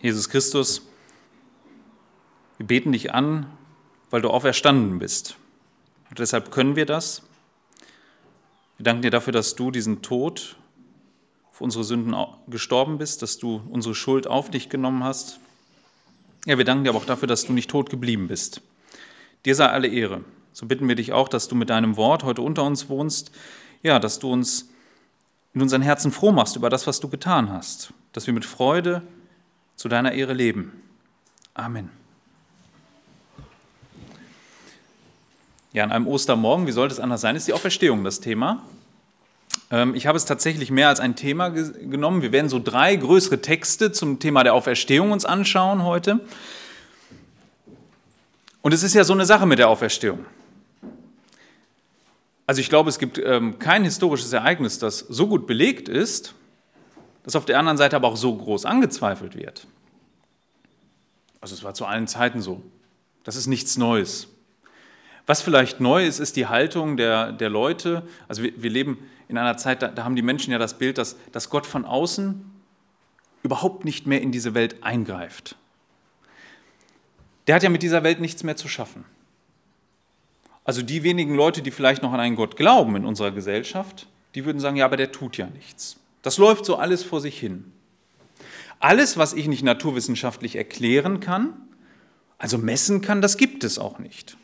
Jesus 0.00 0.28
Christus, 0.28 0.82
wir 2.56 2.66
beten 2.66 2.92
dich 2.92 3.12
an, 3.12 3.46
weil 4.10 4.22
du 4.22 4.30
auferstanden 4.30 5.00
bist. 5.00 5.36
Und 6.08 6.20
deshalb 6.20 6.52
können 6.52 6.76
wir 6.76 6.86
das. 6.86 7.22
Wir 8.76 8.84
danken 8.84 9.02
dir 9.02 9.10
dafür, 9.10 9.32
dass 9.32 9.56
du 9.56 9.72
diesen 9.72 10.00
Tod 10.02 10.56
auf 11.50 11.60
unsere 11.60 11.82
Sünden 11.82 12.14
gestorben 12.46 12.98
bist, 12.98 13.22
dass 13.22 13.38
du 13.38 13.60
unsere 13.70 13.96
Schuld 13.96 14.28
auf 14.28 14.50
dich 14.50 14.68
genommen 14.68 15.02
hast. 15.02 15.40
Ja, 16.46 16.58
wir 16.58 16.64
danken 16.64 16.84
dir 16.84 16.90
aber 16.90 17.00
auch 17.00 17.04
dafür, 17.04 17.26
dass 17.26 17.44
du 17.44 17.52
nicht 17.52 17.68
tot 17.68 17.90
geblieben 17.90 18.28
bist. 18.28 18.62
Dir 19.44 19.56
sei 19.56 19.66
alle 19.66 19.88
Ehre. 19.88 20.22
So 20.52 20.66
bitten 20.66 20.86
wir 20.86 20.94
dich 20.94 21.12
auch, 21.12 21.28
dass 21.28 21.48
du 21.48 21.56
mit 21.56 21.70
deinem 21.70 21.96
Wort 21.96 22.22
heute 22.22 22.42
unter 22.42 22.62
uns 22.62 22.88
wohnst, 22.88 23.32
ja, 23.82 23.98
dass 23.98 24.20
du 24.20 24.32
uns 24.32 24.70
in 25.54 25.62
unseren 25.62 25.82
Herzen 25.82 26.12
froh 26.12 26.30
machst 26.30 26.54
über 26.54 26.70
das, 26.70 26.86
was 26.86 27.00
du 27.00 27.08
getan 27.08 27.50
hast, 27.50 27.92
dass 28.12 28.28
wir 28.28 28.34
mit 28.34 28.44
Freude 28.44 29.02
zu 29.78 29.88
deiner 29.88 30.12
Ehre 30.12 30.34
leben. 30.34 30.72
Amen. 31.54 31.88
Ja, 35.72 35.84
an 35.84 35.92
einem 35.92 36.08
Ostermorgen, 36.08 36.66
wie 36.66 36.72
sollte 36.72 36.94
es 36.94 37.00
anders 37.00 37.20
sein, 37.20 37.36
ist 37.36 37.46
die 37.46 37.52
Auferstehung 37.52 38.02
das 38.02 38.18
Thema. 38.18 38.64
Ähm, 39.70 39.94
ich 39.94 40.08
habe 40.08 40.18
es 40.18 40.24
tatsächlich 40.24 40.72
mehr 40.72 40.88
als 40.88 40.98
ein 40.98 41.14
Thema 41.14 41.50
genommen. 41.50 42.22
Wir 42.22 42.32
werden 42.32 42.48
so 42.48 42.58
drei 42.58 42.96
größere 42.96 43.40
Texte 43.40 43.92
zum 43.92 44.18
Thema 44.18 44.42
der 44.42 44.54
Auferstehung 44.54 45.12
uns 45.12 45.24
anschauen 45.24 45.84
heute. 45.84 46.20
Und 48.60 48.74
es 48.74 48.82
ist 48.82 48.94
ja 48.94 49.04
so 49.04 49.12
eine 49.12 49.26
Sache 49.26 49.46
mit 49.46 49.60
der 49.60 49.68
Auferstehung. 49.68 50.26
Also 52.48 52.60
ich 52.60 52.68
glaube, 52.68 52.90
es 52.90 52.98
gibt 52.98 53.16
ähm, 53.18 53.60
kein 53.60 53.84
historisches 53.84 54.32
Ereignis, 54.32 54.80
das 54.80 54.98
so 54.98 55.28
gut 55.28 55.46
belegt 55.46 55.88
ist, 55.88 56.34
das 57.28 57.36
auf 57.36 57.44
der 57.44 57.58
anderen 57.58 57.76
Seite 57.76 57.94
aber 57.94 58.08
auch 58.08 58.16
so 58.16 58.34
groß 58.34 58.64
angezweifelt 58.64 59.36
wird. 59.36 59.66
Also 61.42 61.54
es 61.54 61.62
war 61.62 61.74
zu 61.74 61.84
allen 61.84 62.06
Zeiten 62.06 62.40
so. 62.40 62.62
Das 63.22 63.36
ist 63.36 63.48
nichts 63.48 63.76
Neues. 63.76 64.28
Was 65.26 65.42
vielleicht 65.42 65.78
neu 65.78 66.06
ist, 66.06 66.20
ist 66.20 66.36
die 66.36 66.46
Haltung 66.46 66.96
der, 66.96 67.32
der 67.32 67.50
Leute. 67.50 68.02
Also 68.28 68.42
wir, 68.42 68.62
wir 68.62 68.70
leben 68.70 69.06
in 69.28 69.36
einer 69.36 69.58
Zeit, 69.58 69.82
da, 69.82 69.88
da, 69.88 70.04
haben 70.04 70.16
die 70.16 70.22
Menschen 70.22 70.52
ja 70.52 70.58
das 70.58 70.78
Bild, 70.78 70.96
dass, 70.96 71.18
dass 71.30 71.50
Gott 71.50 71.66
von 71.66 71.84
außen 71.84 72.50
überhaupt 73.42 73.84
nicht 73.84 74.06
mehr 74.06 74.22
in 74.22 74.32
diese 74.32 74.54
Welt 74.54 74.82
eingreift. 74.82 75.56
Der 77.46 77.56
hat 77.56 77.62
ja 77.62 77.68
mit 77.68 77.82
dieser 77.82 78.04
Welt 78.04 78.20
nichts 78.20 78.42
mehr 78.42 78.56
zu 78.56 78.68
schaffen. 78.68 79.04
Also 80.64 80.80
die 80.80 81.02
wenigen 81.02 81.34
Leute, 81.34 81.60
die 81.60 81.72
vielleicht 81.72 82.02
noch 82.02 82.14
an 82.14 82.20
einen 82.20 82.36
Gott 82.36 82.56
glauben 82.56 82.96
in 82.96 83.04
unserer 83.04 83.32
Gesellschaft, 83.32 84.06
die 84.34 84.46
würden 84.46 84.60
sagen, 84.60 84.76
ja, 84.76 84.86
aber 84.86 84.96
der 84.96 85.12
tut 85.12 85.36
ja 85.36 85.46
nichts. 85.48 86.00
Das 86.22 86.38
läuft 86.38 86.64
so 86.64 86.76
alles 86.76 87.02
vor 87.02 87.20
sich 87.20 87.38
hin. 87.38 87.72
Alles, 88.80 89.16
was 89.16 89.32
ich 89.32 89.48
nicht 89.48 89.62
naturwissenschaftlich 89.62 90.56
erklären 90.56 91.20
kann, 91.20 91.54
also 92.38 92.58
messen 92.58 93.00
kann, 93.00 93.20
das 93.20 93.36
gibt 93.36 93.64
es 93.64 93.78
auch 93.78 93.98
nicht. 93.98 94.36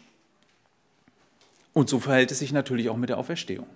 Und 1.73 1.89
so 1.89 2.01
verhält 2.01 2.31
es 2.31 2.41
sich 2.41 2.53
natürlich 2.53 2.89
auch 2.89 2.97
mit 2.97 3.09
der 3.09 3.19
Auferstehung. 3.19 3.67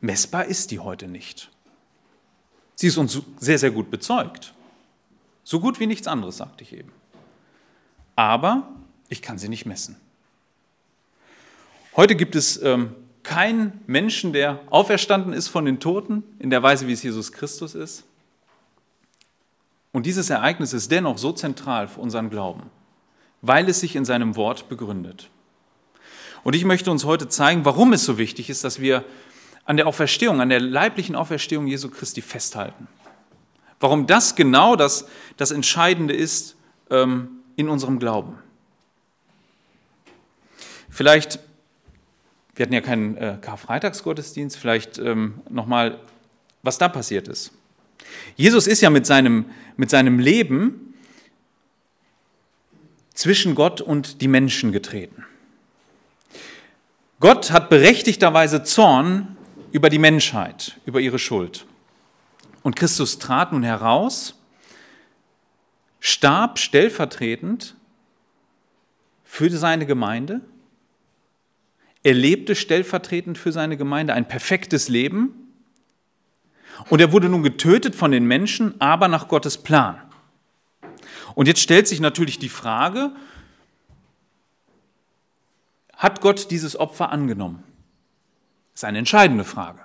Messbar 0.00 0.44
ist 0.44 0.70
die 0.70 0.80
heute 0.80 1.08
nicht. 1.08 1.50
Sie 2.74 2.88
ist 2.88 2.96
uns 2.96 3.20
sehr, 3.38 3.58
sehr 3.58 3.70
gut 3.70 3.90
bezeugt. 3.90 4.52
So 5.42 5.60
gut 5.60 5.80
wie 5.80 5.86
nichts 5.86 6.06
anderes, 6.06 6.36
sagte 6.36 6.62
ich 6.62 6.72
eben. 6.72 6.92
Aber 8.16 8.68
ich 9.08 9.22
kann 9.22 9.38
sie 9.38 9.48
nicht 9.48 9.66
messen. 9.66 9.96
Heute 11.94 12.14
gibt 12.14 12.34
es 12.34 12.60
ähm, 12.62 12.94
keinen 13.26 13.80
Menschen, 13.86 14.32
der 14.32 14.60
auferstanden 14.70 15.32
ist 15.32 15.48
von 15.48 15.64
den 15.64 15.80
Toten, 15.80 16.22
in 16.38 16.48
der 16.48 16.62
Weise, 16.62 16.86
wie 16.86 16.92
es 16.92 17.02
Jesus 17.02 17.32
Christus 17.32 17.74
ist. 17.74 18.04
Und 19.92 20.06
dieses 20.06 20.30
Ereignis 20.30 20.72
ist 20.72 20.92
dennoch 20.92 21.18
so 21.18 21.32
zentral 21.32 21.88
für 21.88 22.00
unseren 22.00 22.30
Glauben, 22.30 22.70
weil 23.42 23.68
es 23.68 23.80
sich 23.80 23.96
in 23.96 24.04
seinem 24.04 24.36
Wort 24.36 24.68
begründet. 24.68 25.28
Und 26.44 26.54
ich 26.54 26.64
möchte 26.64 26.90
uns 26.90 27.04
heute 27.04 27.28
zeigen, 27.28 27.64
warum 27.64 27.92
es 27.92 28.04
so 28.04 28.16
wichtig 28.16 28.48
ist, 28.48 28.62
dass 28.62 28.80
wir 28.80 29.04
an 29.64 29.76
der 29.76 29.88
Auferstehung, 29.88 30.40
an 30.40 30.48
der 30.48 30.60
leiblichen 30.60 31.16
Auferstehung 31.16 31.66
Jesu 31.66 31.90
Christi 31.90 32.22
festhalten. 32.22 32.86
Warum 33.80 34.06
das 34.06 34.36
genau 34.36 34.76
das, 34.76 35.08
das 35.36 35.50
Entscheidende 35.50 36.14
ist 36.14 36.56
ähm, 36.90 37.40
in 37.56 37.68
unserem 37.68 37.98
Glauben. 37.98 38.38
Vielleicht 40.88 41.40
wir 42.56 42.64
hatten 42.64 42.72
ja 42.72 42.80
keinen 42.80 43.16
äh, 43.18 43.36
Karfreitagsgottesdienst, 43.40 44.56
vielleicht 44.56 44.98
ähm, 44.98 45.42
nochmal, 45.50 46.00
was 46.62 46.78
da 46.78 46.88
passiert 46.88 47.28
ist. 47.28 47.52
Jesus 48.34 48.66
ist 48.66 48.80
ja 48.80 48.88
mit 48.88 49.06
seinem, 49.06 49.46
mit 49.76 49.90
seinem 49.90 50.18
Leben 50.18 50.94
zwischen 53.12 53.54
Gott 53.54 53.82
und 53.82 54.22
die 54.22 54.28
Menschen 54.28 54.72
getreten. 54.72 55.24
Gott 57.20 57.50
hat 57.50 57.68
berechtigterweise 57.68 58.62
Zorn 58.62 59.36
über 59.72 59.90
die 59.90 59.98
Menschheit, 59.98 60.78
über 60.86 61.00
ihre 61.00 61.18
Schuld. 61.18 61.66
Und 62.62 62.74
Christus 62.74 63.18
trat 63.18 63.52
nun 63.52 63.62
heraus, 63.62 64.34
starb 66.00 66.58
stellvertretend 66.58 67.74
für 69.24 69.50
seine 69.50 69.86
Gemeinde 69.86 70.40
er 72.02 72.14
lebte 72.14 72.54
stellvertretend 72.54 73.38
für 73.38 73.52
seine 73.52 73.76
Gemeinde 73.76 74.14
ein 74.14 74.28
perfektes 74.28 74.88
Leben. 74.88 75.52
Und 76.90 77.00
er 77.00 77.12
wurde 77.12 77.28
nun 77.28 77.42
getötet 77.42 77.94
von 77.94 78.10
den 78.10 78.26
Menschen, 78.26 78.80
aber 78.80 79.08
nach 79.08 79.28
Gottes 79.28 79.58
Plan. 79.58 80.00
Und 81.34 81.48
jetzt 81.48 81.60
stellt 81.60 81.88
sich 81.88 82.00
natürlich 82.00 82.38
die 82.38 82.48
Frage, 82.48 83.12
hat 85.94 86.20
Gott 86.20 86.50
dieses 86.50 86.78
Opfer 86.78 87.10
angenommen? 87.10 87.62
Das 88.72 88.80
ist 88.80 88.84
eine 88.84 88.98
entscheidende 88.98 89.44
Frage. 89.44 89.80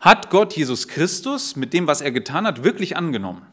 Hat 0.00 0.30
Gott 0.30 0.54
Jesus 0.56 0.88
Christus 0.88 1.56
mit 1.56 1.72
dem, 1.72 1.86
was 1.86 2.00
er 2.00 2.10
getan 2.10 2.46
hat, 2.46 2.64
wirklich 2.64 2.96
angenommen? 2.96 3.46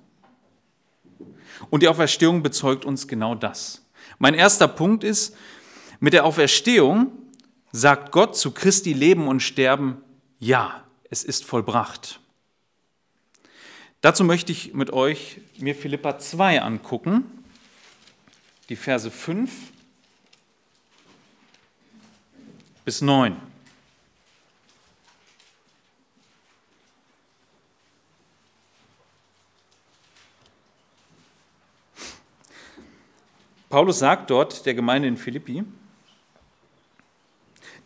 Und 1.69 1.83
die 1.83 1.87
Auferstehung 1.87 2.41
bezeugt 2.41 2.85
uns 2.85 3.07
genau 3.07 3.35
das. 3.35 3.85
Mein 4.19 4.33
erster 4.33 4.67
Punkt 4.67 5.03
ist, 5.03 5.35
mit 5.99 6.13
der 6.13 6.25
Auferstehung 6.25 7.11
sagt 7.71 8.11
Gott 8.11 8.37
zu 8.37 8.51
Christi 8.51 8.93
Leben 8.93 9.27
und 9.27 9.41
Sterben, 9.41 10.01
ja, 10.39 10.83
es 11.09 11.23
ist 11.23 11.45
vollbracht. 11.45 12.19
Dazu 14.01 14.23
möchte 14.23 14.51
ich 14.51 14.73
mit 14.73 14.91
euch 14.91 15.41
mir 15.57 15.75
Philippa 15.75 16.19
2 16.19 16.61
angucken, 16.61 17.23
die 18.69 18.75
Verse 18.75 19.09
5 19.09 19.51
bis 22.85 23.01
9. 23.01 23.35
Paulus 33.69 33.99
sagt 33.99 34.29
dort 34.29 34.65
der 34.65 34.73
Gemeinde 34.73 35.09
in 35.09 35.17
Philippi, 35.17 35.63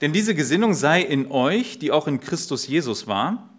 denn 0.02 0.14
diese 0.14 0.34
Gesinnung 0.34 0.74
sei 0.74 1.02
in 1.02 1.32
euch, 1.32 1.78
die 1.78 1.92
auch 1.92 2.08
in 2.08 2.20
Christus 2.20 2.68
Jesus 2.68 3.08
war, 3.08 3.50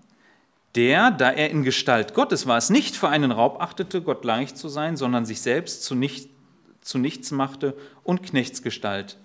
der, 0.75 1.11
da 1.11 1.31
er 1.31 1.51
in 1.51 1.63
Gestalt 1.63 2.15
Gottes 2.15 2.47
war, 2.47 2.59
es 2.59 2.71
nicht 2.71 2.97
für 2.97 3.09
einen 3.09 3.31
Raub 3.31 3.61
achtete, 3.61 4.03
Gott 4.03 4.23
gleich 4.23 4.55
zu 4.55 4.69
sein, 4.69 4.97
sondern 4.97 5.25
sich 5.25 5.41
selbst 5.41 5.85
zu, 5.85 5.95
nicht, 5.95 6.31
zu 6.81 6.99
nichts 6.99 7.31
machte 7.31 7.77
und 8.03 8.23
Knechtsgestalt 8.23 9.19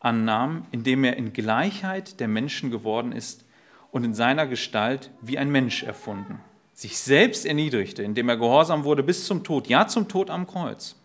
annahm, 0.00 0.66
indem 0.70 1.04
er 1.04 1.16
in 1.16 1.32
Gleichheit 1.32 2.20
der 2.20 2.28
Menschen 2.28 2.70
geworden 2.70 3.12
ist 3.12 3.44
und 3.90 4.04
in 4.04 4.14
seiner 4.14 4.46
Gestalt 4.46 5.10
wie 5.20 5.38
ein 5.38 5.50
Mensch 5.50 5.82
erfunden. 5.82 6.40
Sich 6.72 6.98
selbst 6.98 7.44
erniedrigte, 7.44 8.02
indem 8.02 8.28
er 8.28 8.36
gehorsam 8.36 8.84
wurde 8.84 9.02
bis 9.02 9.26
zum 9.26 9.44
Tod, 9.44 9.68
ja 9.68 9.86
zum 9.86 10.08
Tod 10.08 10.30
am 10.30 10.46
Kreuz. 10.46 10.96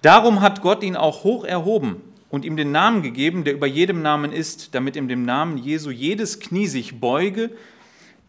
Darum 0.00 0.40
hat 0.40 0.62
Gott 0.62 0.82
ihn 0.82 0.96
auch 0.96 1.24
hoch 1.24 1.44
erhoben 1.44 2.13
und 2.34 2.44
ihm 2.44 2.56
den 2.56 2.72
Namen 2.72 3.02
gegeben, 3.02 3.44
der 3.44 3.54
über 3.54 3.68
jedem 3.68 4.02
Namen 4.02 4.32
ist, 4.32 4.74
damit 4.74 4.96
in 4.96 5.06
dem 5.06 5.24
Namen 5.24 5.56
Jesu 5.56 5.90
jedes 5.90 6.40
Knie 6.40 6.66
sich 6.66 6.98
beuge, 6.98 7.56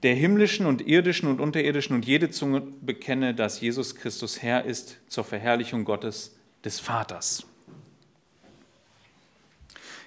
der 0.03 0.13
himmlischen 0.13 0.67
und 0.67 0.87
irdischen 0.87 1.27
und 1.27 1.41
unterirdischen 1.41 1.95
und 1.95 2.05
jede 2.05 2.29
Zunge 2.29 2.61
bekenne, 2.61 3.33
dass 3.33 3.61
Jesus 3.61 3.95
Christus 3.95 4.43
Herr 4.43 4.63
ist 4.63 4.99
zur 5.07 5.23
Verherrlichung 5.23 5.85
Gottes 5.85 6.35
des 6.63 6.79
Vaters. 6.79 7.47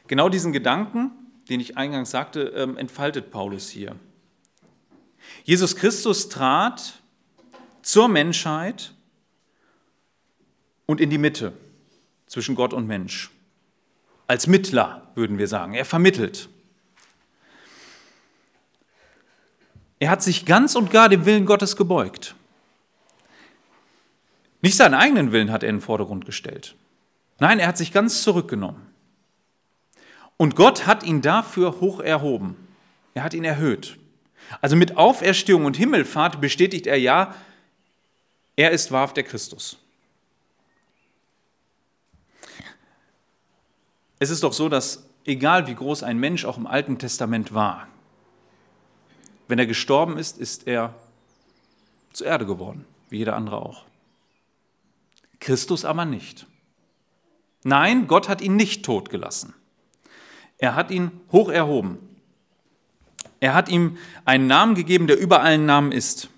Genau 0.06 0.28
diesen 0.28 0.52
Gedanken, 0.52 1.10
den 1.48 1.58
ich 1.58 1.76
eingangs 1.76 2.12
sagte, 2.12 2.52
ähm, 2.54 2.76
entfaltet 2.76 3.32
Paulus 3.32 3.68
hier. 3.68 3.96
Jesus 5.42 5.74
Christus 5.74 6.28
trat 6.28 7.00
zur 7.82 8.06
Menschheit 8.06 8.92
und 10.86 11.00
in 11.00 11.10
die 11.10 11.18
Mitte 11.18 11.52
zwischen 12.28 12.54
Gott 12.54 12.72
und 12.72 12.86
Mensch 12.86 13.32
als 14.28 14.46
Mittler, 14.46 15.10
würden 15.14 15.38
wir 15.38 15.48
sagen. 15.48 15.74
Er 15.74 15.84
vermittelt. 15.84 16.48
Er 19.98 20.10
hat 20.10 20.22
sich 20.22 20.46
ganz 20.46 20.76
und 20.76 20.90
gar 20.90 21.08
dem 21.08 21.24
Willen 21.24 21.46
Gottes 21.46 21.74
gebeugt. 21.74 22.36
Nicht 24.60 24.76
seinen 24.76 24.94
eigenen 24.94 25.32
Willen 25.32 25.50
hat 25.50 25.62
er 25.62 25.70
in 25.70 25.76
den 25.76 25.82
Vordergrund 25.82 26.24
gestellt. 26.26 26.76
Nein, 27.40 27.58
er 27.58 27.68
hat 27.68 27.78
sich 27.78 27.92
ganz 27.92 28.22
zurückgenommen. 28.22 28.86
Und 30.36 30.54
Gott 30.54 30.86
hat 30.86 31.02
ihn 31.02 31.22
dafür 31.22 31.80
hoch 31.80 32.00
erhoben. 32.00 32.56
Er 33.14 33.24
hat 33.24 33.34
ihn 33.34 33.44
erhöht. 33.44 33.98
Also 34.60 34.76
mit 34.76 34.96
Auferstehung 34.96 35.64
und 35.64 35.76
Himmelfahrt 35.76 36.40
bestätigt 36.40 36.86
er 36.86 36.98
ja, 36.98 37.34
er 38.56 38.70
ist 38.70 38.92
wahrhaft 38.92 39.16
der 39.16 39.24
Christus. 39.24 39.78
Es 44.18 44.30
ist 44.30 44.42
doch 44.42 44.52
so, 44.52 44.68
dass 44.68 45.04
egal 45.24 45.66
wie 45.66 45.74
groß 45.74 46.02
ein 46.02 46.18
Mensch 46.18 46.44
auch 46.44 46.56
im 46.56 46.66
Alten 46.66 46.98
Testament 46.98 47.54
war, 47.54 47.86
wenn 49.46 49.58
er 49.58 49.66
gestorben 49.66 50.18
ist, 50.18 50.38
ist 50.38 50.66
er 50.66 50.94
zur 52.12 52.26
Erde 52.26 52.46
geworden, 52.46 52.84
wie 53.08 53.18
jeder 53.18 53.36
andere 53.36 53.56
auch. 53.56 53.84
Christus 55.40 55.84
aber 55.84 56.04
nicht. 56.04 56.46
Nein, 57.64 58.06
Gott 58.06 58.28
hat 58.28 58.40
ihn 58.40 58.56
nicht 58.56 58.84
tot 58.84 59.10
gelassen. 59.10 59.54
Er 60.58 60.74
hat 60.74 60.90
ihn 60.90 61.12
hoch 61.32 61.48
erhoben. 61.48 61.98
Er 63.40 63.54
hat 63.54 63.68
ihm 63.68 63.98
einen 64.24 64.48
Namen 64.48 64.74
gegeben, 64.74 65.06
der 65.06 65.18
über 65.18 65.42
allen 65.42 65.64
Namen 65.64 65.92
ist. 65.92 66.28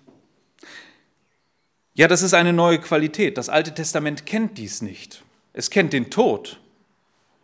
Ja, 1.94 2.08
das 2.08 2.22
ist 2.22 2.34
eine 2.34 2.52
neue 2.52 2.78
Qualität. 2.78 3.38
Das 3.38 3.48
Alte 3.48 3.74
Testament 3.74 4.26
kennt 4.26 4.58
dies 4.58 4.82
nicht. 4.82 5.24
Es 5.52 5.70
kennt 5.70 5.92
den 5.92 6.10
Tod. 6.10 6.60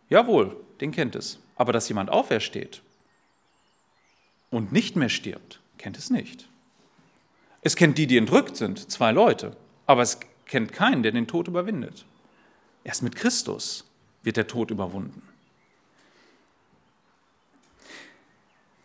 Jawohl, 0.09 0.55
den 0.79 0.91
kennt 0.91 1.15
es. 1.15 1.39
Aber 1.55 1.73
dass 1.73 1.89
jemand 1.89 2.09
aufersteht 2.09 2.81
und 4.51 4.71
nicht 4.71 4.95
mehr 4.95 5.09
stirbt, 5.09 5.59
kennt 5.77 5.97
es 5.97 6.09
nicht. 6.09 6.47
Es 7.61 7.75
kennt 7.75 7.97
die, 7.97 8.07
die 8.07 8.17
entrückt 8.17 8.55
sind, 8.55 8.91
zwei 8.91 9.11
Leute. 9.11 9.57
Aber 9.85 10.01
es 10.01 10.19
kennt 10.45 10.71
keinen, 10.71 11.03
der 11.03 11.11
den 11.11 11.27
Tod 11.27 11.47
überwindet. 11.47 12.05
Erst 12.83 13.03
mit 13.03 13.15
Christus 13.15 13.85
wird 14.23 14.37
der 14.37 14.47
Tod 14.47 14.71
überwunden. 14.71 15.21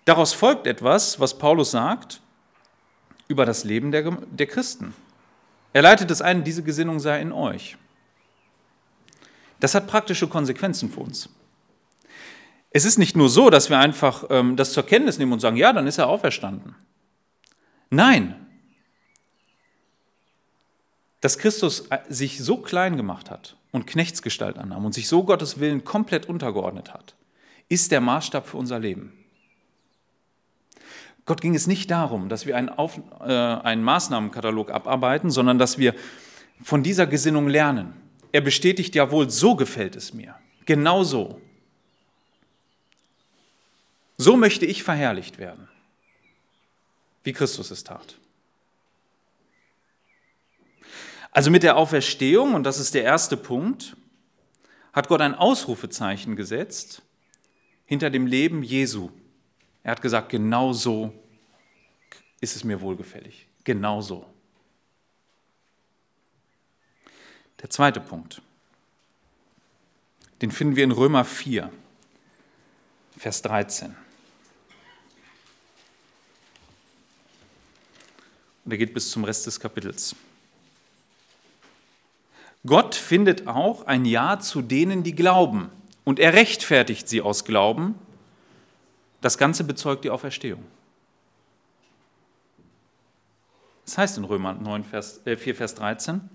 Daraus 0.04 0.32
folgt 0.32 0.66
etwas, 0.66 1.20
was 1.20 1.38
Paulus 1.38 1.70
sagt 1.70 2.20
über 3.28 3.46
das 3.46 3.64
Leben 3.64 3.92
der, 3.92 4.10
der 4.10 4.46
Christen. 4.46 4.94
Er 5.72 5.82
leitet 5.82 6.10
es 6.10 6.20
ein, 6.20 6.42
diese 6.42 6.62
Gesinnung 6.62 6.98
sei 6.98 7.20
in 7.20 7.32
euch. 7.32 7.76
Das 9.62 9.76
hat 9.76 9.86
praktische 9.86 10.26
Konsequenzen 10.26 10.90
für 10.90 10.98
uns. 10.98 11.28
Es 12.70 12.84
ist 12.84 12.98
nicht 12.98 13.16
nur 13.16 13.28
so, 13.28 13.48
dass 13.48 13.70
wir 13.70 13.78
einfach 13.78 14.24
ähm, 14.28 14.56
das 14.56 14.72
zur 14.72 14.84
Kenntnis 14.84 15.18
nehmen 15.18 15.32
und 15.32 15.38
sagen, 15.38 15.56
ja, 15.56 15.72
dann 15.72 15.86
ist 15.86 15.98
er 15.98 16.08
auferstanden. 16.08 16.74
Nein, 17.88 18.34
dass 21.20 21.38
Christus 21.38 21.86
äh, 21.90 21.98
sich 22.08 22.42
so 22.42 22.56
klein 22.56 22.96
gemacht 22.96 23.30
hat 23.30 23.56
und 23.70 23.86
Knechtsgestalt 23.86 24.58
annahm 24.58 24.84
und 24.84 24.94
sich 24.94 25.06
so 25.06 25.22
Gottes 25.22 25.60
Willen 25.60 25.84
komplett 25.84 26.28
untergeordnet 26.28 26.92
hat, 26.92 27.14
ist 27.68 27.92
der 27.92 28.00
Maßstab 28.00 28.48
für 28.48 28.56
unser 28.56 28.80
Leben. 28.80 29.12
Gott 31.24 31.40
ging 31.40 31.54
es 31.54 31.68
nicht 31.68 31.88
darum, 31.88 32.28
dass 32.28 32.46
wir 32.46 32.56
einen, 32.56 32.68
Auf, 32.68 32.98
äh, 33.20 33.32
einen 33.32 33.84
Maßnahmenkatalog 33.84 34.72
abarbeiten, 34.72 35.30
sondern 35.30 35.60
dass 35.60 35.78
wir 35.78 35.94
von 36.60 36.82
dieser 36.82 37.06
Gesinnung 37.06 37.46
lernen. 37.46 38.01
Er 38.32 38.40
bestätigt 38.40 38.94
ja 38.94 39.10
wohl, 39.10 39.30
so 39.30 39.54
gefällt 39.54 39.94
es 39.94 40.14
mir. 40.14 40.34
Genau 40.64 41.04
so. 41.04 41.40
So 44.16 44.36
möchte 44.36 44.66
ich 44.66 44.82
verherrlicht 44.82 45.38
werden, 45.38 45.68
wie 47.24 47.32
Christus 47.32 47.70
es 47.70 47.84
tat. 47.84 48.16
Also 51.30 51.50
mit 51.50 51.62
der 51.62 51.76
Auferstehung, 51.76 52.54
und 52.54 52.64
das 52.64 52.78
ist 52.78 52.94
der 52.94 53.04
erste 53.04 53.36
Punkt, 53.36 53.96
hat 54.92 55.08
Gott 55.08 55.20
ein 55.20 55.34
Ausrufezeichen 55.34 56.36
gesetzt 56.36 57.02
hinter 57.86 58.10
dem 58.10 58.26
Leben 58.26 58.62
Jesu. 58.62 59.10
Er 59.82 59.92
hat 59.92 60.02
gesagt, 60.02 60.28
genau 60.28 60.72
so 60.72 61.12
ist 62.40 62.54
es 62.54 62.64
mir 62.64 62.80
wohlgefällig. 62.80 63.46
Genau 63.64 64.00
so. 64.00 64.31
Der 67.62 67.70
zweite 67.70 68.00
Punkt, 68.00 68.42
den 70.42 70.50
finden 70.50 70.74
wir 70.74 70.82
in 70.82 70.90
Römer 70.90 71.24
4, 71.24 71.72
Vers 73.16 73.42
13. 73.42 73.94
Und 78.64 78.72
er 78.72 78.78
geht 78.78 78.94
bis 78.94 79.10
zum 79.10 79.24
Rest 79.24 79.46
des 79.46 79.60
Kapitels. 79.60 80.16
Gott 82.66 82.94
findet 82.94 83.46
auch 83.46 83.86
ein 83.86 84.04
Ja 84.04 84.38
zu 84.38 84.62
denen, 84.62 85.02
die 85.02 85.14
glauben. 85.14 85.70
Und 86.04 86.18
er 86.18 86.32
rechtfertigt 86.32 87.08
sie 87.08 87.20
aus 87.20 87.44
Glauben. 87.44 87.96
Das 89.20 89.38
Ganze 89.38 89.64
bezeugt 89.64 90.04
die 90.04 90.10
Auferstehung. 90.10 90.64
Das 93.84 93.98
heißt 93.98 94.18
in 94.18 94.24
Römer 94.24 94.54
9, 94.54 94.84
Vers, 94.84 95.20
äh 95.26 95.36
4, 95.36 95.56
Vers 95.56 95.74
13, 95.74 96.28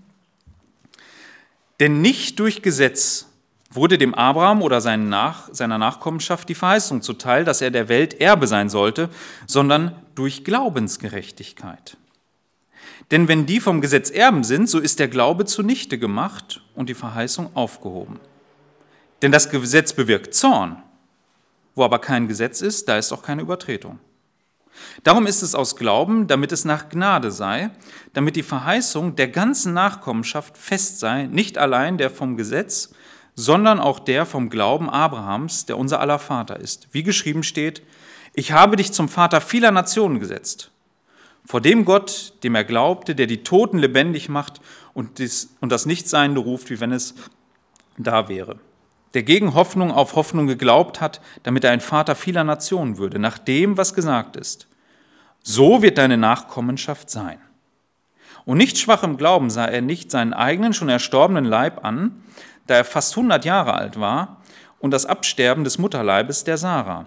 denn 1.80 2.00
nicht 2.00 2.38
durch 2.38 2.62
Gesetz 2.62 3.26
wurde 3.70 3.98
dem 3.98 4.14
Abraham 4.14 4.62
oder 4.62 4.96
Nach, 4.96 5.48
seiner 5.52 5.78
Nachkommenschaft 5.78 6.48
die 6.48 6.54
Verheißung 6.54 7.02
zuteil, 7.02 7.44
dass 7.44 7.60
er 7.60 7.70
der 7.70 7.88
Welt 7.88 8.20
Erbe 8.20 8.46
sein 8.46 8.68
sollte, 8.68 9.10
sondern 9.46 9.94
durch 10.14 10.44
Glaubensgerechtigkeit. 10.44 11.96
Denn 13.10 13.28
wenn 13.28 13.46
die 13.46 13.60
vom 13.60 13.80
Gesetz 13.80 14.10
Erben 14.10 14.44
sind, 14.44 14.68
so 14.68 14.78
ist 14.78 14.98
der 14.98 15.08
Glaube 15.08 15.44
zunichte 15.44 15.98
gemacht 15.98 16.62
und 16.74 16.88
die 16.88 16.94
Verheißung 16.94 17.54
aufgehoben. 17.54 18.20
Denn 19.22 19.32
das 19.32 19.50
Gesetz 19.50 19.92
bewirkt 19.92 20.34
Zorn. 20.34 20.82
Wo 21.74 21.84
aber 21.84 22.00
kein 22.00 22.28
Gesetz 22.28 22.60
ist, 22.60 22.88
da 22.88 22.98
ist 22.98 23.12
auch 23.12 23.22
keine 23.22 23.42
Übertretung. 23.42 23.98
Darum 25.02 25.26
ist 25.26 25.42
es 25.42 25.54
aus 25.54 25.76
Glauben, 25.76 26.26
damit 26.26 26.52
es 26.52 26.64
nach 26.64 26.88
Gnade 26.88 27.30
sei, 27.30 27.70
damit 28.12 28.36
die 28.36 28.42
Verheißung 28.42 29.16
der 29.16 29.28
ganzen 29.28 29.74
Nachkommenschaft 29.74 30.56
fest 30.56 31.00
sei, 31.00 31.24
nicht 31.26 31.58
allein 31.58 31.98
der 31.98 32.10
vom 32.10 32.36
Gesetz, 32.36 32.92
sondern 33.34 33.80
auch 33.80 33.98
der 33.98 34.26
vom 34.26 34.50
Glauben 34.50 34.90
Abrahams, 34.90 35.66
der 35.66 35.78
unser 35.78 36.00
aller 36.00 36.18
Vater 36.18 36.58
ist. 36.58 36.88
Wie 36.92 37.02
geschrieben 37.02 37.42
steht, 37.42 37.82
ich 38.34 38.52
habe 38.52 38.76
dich 38.76 38.92
zum 38.92 39.08
Vater 39.08 39.40
vieler 39.40 39.70
Nationen 39.70 40.20
gesetzt 40.20 40.70
vor 41.48 41.62
dem 41.62 41.86
Gott, 41.86 42.34
dem 42.42 42.54
er 42.54 42.64
glaubte, 42.64 43.14
der 43.14 43.26
die 43.26 43.42
Toten 43.42 43.78
lebendig 43.78 44.28
macht 44.28 44.60
und, 44.92 45.18
das 45.18 45.86
Nichtseinende 45.86 46.42
ruft, 46.42 46.68
wie 46.68 46.78
wenn 46.78 46.92
es 46.92 47.14
da 47.96 48.28
wäre. 48.28 48.60
Der 49.14 49.22
gegen 49.22 49.54
Hoffnung 49.54 49.90
auf 49.90 50.16
Hoffnung 50.16 50.46
geglaubt 50.46 51.00
hat, 51.00 51.20
damit 51.42 51.64
er 51.64 51.70
ein 51.70 51.80
Vater 51.80 52.14
vieler 52.14 52.44
Nationen 52.44 52.98
würde, 52.98 53.18
nach 53.18 53.38
dem, 53.38 53.76
was 53.76 53.94
gesagt 53.94 54.36
ist. 54.36 54.68
So 55.42 55.82
wird 55.82 55.98
deine 55.98 56.16
Nachkommenschaft 56.16 57.10
sein. 57.10 57.38
Und 58.44 58.58
nicht 58.58 58.78
schwach 58.78 59.02
im 59.02 59.16
Glauben 59.16 59.50
sah 59.50 59.66
er 59.66 59.82
nicht 59.82 60.10
seinen 60.10 60.34
eigenen, 60.34 60.72
schon 60.72 60.88
erstorbenen 60.88 61.44
Leib 61.44 61.84
an, 61.84 62.22
da 62.66 62.76
er 62.76 62.84
fast 62.84 63.16
100 63.16 63.44
Jahre 63.44 63.74
alt 63.74 63.98
war, 63.98 64.42
und 64.78 64.92
das 64.92 65.06
Absterben 65.06 65.64
des 65.64 65.78
Mutterleibes 65.78 66.44
der 66.44 66.56
Sarah 66.56 67.06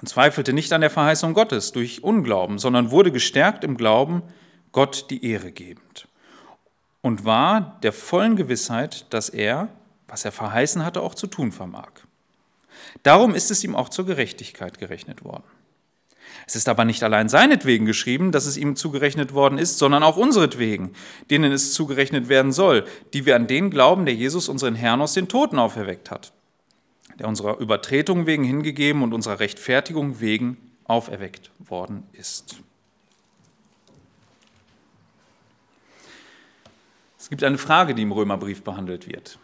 und 0.00 0.08
zweifelte 0.08 0.52
nicht 0.52 0.72
an 0.72 0.80
der 0.80 0.90
Verheißung 0.90 1.34
Gottes 1.34 1.72
durch 1.72 2.02
Unglauben, 2.02 2.58
sondern 2.58 2.90
wurde 2.90 3.12
gestärkt 3.12 3.64
im 3.64 3.76
Glauben, 3.76 4.22
Gott 4.72 5.10
die 5.10 5.24
Ehre 5.24 5.52
gebend. 5.52 6.08
Und 7.02 7.24
war 7.24 7.78
der 7.82 7.92
vollen 7.92 8.36
Gewissheit, 8.36 9.06
dass 9.12 9.28
er, 9.28 9.68
was 10.10 10.24
er 10.24 10.32
verheißen 10.32 10.84
hatte, 10.84 11.00
auch 11.00 11.14
zu 11.14 11.26
tun 11.26 11.52
vermag. 11.52 11.90
Darum 13.02 13.34
ist 13.34 13.50
es 13.50 13.64
ihm 13.64 13.74
auch 13.74 13.88
zur 13.88 14.06
Gerechtigkeit 14.06 14.78
gerechnet 14.78 15.24
worden. 15.24 15.44
Es 16.46 16.56
ist 16.56 16.68
aber 16.68 16.84
nicht 16.84 17.02
allein 17.02 17.28
seinetwegen 17.28 17.86
geschrieben, 17.86 18.32
dass 18.32 18.46
es 18.46 18.56
ihm 18.56 18.76
zugerechnet 18.76 19.32
worden 19.34 19.58
ist, 19.58 19.78
sondern 19.78 20.02
auch 20.02 20.16
unseretwegen, 20.16 20.94
denen 21.30 21.52
es 21.52 21.72
zugerechnet 21.72 22.28
werden 22.28 22.52
soll, 22.52 22.84
die 23.12 23.24
wir 23.24 23.36
an 23.36 23.46
den 23.46 23.70
glauben, 23.70 24.04
der 24.04 24.14
Jesus 24.14 24.48
unseren 24.48 24.74
Herrn 24.74 25.00
aus 25.00 25.14
den 25.14 25.28
Toten 25.28 25.58
auferweckt 25.58 26.10
hat 26.10 26.32
der 27.20 27.28
unserer 27.28 27.58
Übertretung 27.58 28.26
wegen 28.26 28.44
hingegeben 28.44 29.02
und 29.02 29.12
unserer 29.12 29.40
Rechtfertigung 29.40 30.20
wegen 30.20 30.56
auferweckt 30.84 31.50
worden 31.58 32.04
ist. 32.12 32.56
Es 37.18 37.28
gibt 37.28 37.44
eine 37.44 37.58
Frage, 37.58 37.94
die 37.94 38.02
im 38.02 38.12
Römerbrief 38.12 38.62
behandelt 38.62 39.06
wird. 39.06 39.38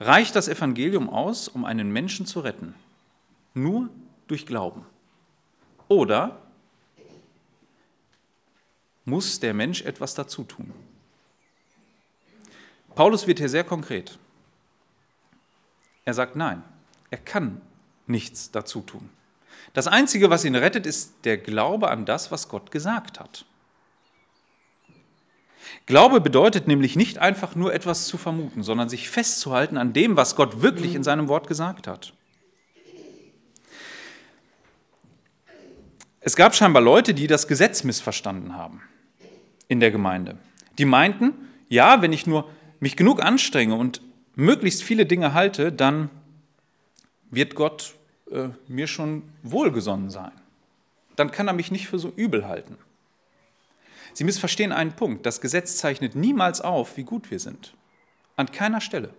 Reicht 0.00 0.34
das 0.34 0.48
Evangelium 0.48 1.10
aus, 1.10 1.46
um 1.46 1.66
einen 1.66 1.92
Menschen 1.92 2.24
zu 2.24 2.40
retten? 2.40 2.74
Nur 3.52 3.90
durch 4.28 4.46
Glauben? 4.46 4.86
Oder 5.88 6.40
muss 9.04 9.40
der 9.40 9.52
Mensch 9.52 9.82
etwas 9.82 10.14
dazu 10.14 10.44
tun? 10.44 10.72
Paulus 12.94 13.26
wird 13.26 13.38
hier 13.38 13.48
sehr 13.50 13.64
konkret. 13.64 14.18
Er 16.06 16.14
sagt 16.14 16.34
nein, 16.34 16.62
er 17.10 17.18
kann 17.18 17.60
nichts 18.06 18.50
dazu 18.50 18.80
tun. 18.80 19.10
Das 19.74 19.86
Einzige, 19.86 20.30
was 20.30 20.44
ihn 20.44 20.56
rettet, 20.56 20.86
ist 20.86 21.12
der 21.24 21.36
Glaube 21.36 21.90
an 21.90 22.06
das, 22.06 22.32
was 22.32 22.48
Gott 22.48 22.70
gesagt 22.70 23.20
hat. 23.20 23.44
Glaube 25.86 26.20
bedeutet 26.20 26.68
nämlich 26.68 26.96
nicht 26.96 27.18
einfach 27.18 27.54
nur 27.54 27.74
etwas 27.74 28.06
zu 28.06 28.18
vermuten, 28.18 28.62
sondern 28.62 28.88
sich 28.88 29.08
festzuhalten 29.08 29.76
an 29.76 29.92
dem, 29.92 30.16
was 30.16 30.36
Gott 30.36 30.62
wirklich 30.62 30.94
in 30.94 31.02
seinem 31.02 31.28
Wort 31.28 31.46
gesagt 31.46 31.86
hat. 31.86 32.12
Es 36.20 36.36
gab 36.36 36.54
scheinbar 36.54 36.82
Leute, 36.82 37.14
die 37.14 37.26
das 37.26 37.48
Gesetz 37.48 37.82
missverstanden 37.82 38.54
haben 38.54 38.82
in 39.68 39.80
der 39.80 39.90
Gemeinde. 39.90 40.36
Die 40.78 40.84
meinten, 40.84 41.32
ja, 41.68 42.02
wenn 42.02 42.12
ich 42.12 42.26
nur 42.26 42.50
mich 42.78 42.96
genug 42.96 43.22
anstrenge 43.22 43.74
und 43.74 44.02
möglichst 44.34 44.82
viele 44.82 45.06
Dinge 45.06 45.32
halte, 45.32 45.72
dann 45.72 46.10
wird 47.30 47.54
Gott 47.54 47.94
äh, 48.30 48.48
mir 48.68 48.86
schon 48.86 49.22
wohlgesonnen 49.42 50.10
sein. 50.10 50.32
Dann 51.16 51.30
kann 51.30 51.48
er 51.48 51.54
mich 51.54 51.70
nicht 51.70 51.88
für 51.88 51.98
so 51.98 52.12
übel 52.14 52.46
halten. 52.46 52.76
Sie 54.12 54.24
missverstehen 54.24 54.72
einen 54.72 54.96
Punkt. 54.96 55.26
Das 55.26 55.40
Gesetz 55.40 55.76
zeichnet 55.76 56.14
niemals 56.14 56.60
auf, 56.60 56.96
wie 56.96 57.04
gut 57.04 57.30
wir 57.30 57.38
sind. 57.38 57.74
An 58.36 58.50
keiner 58.50 58.80
Stelle. 58.80 59.14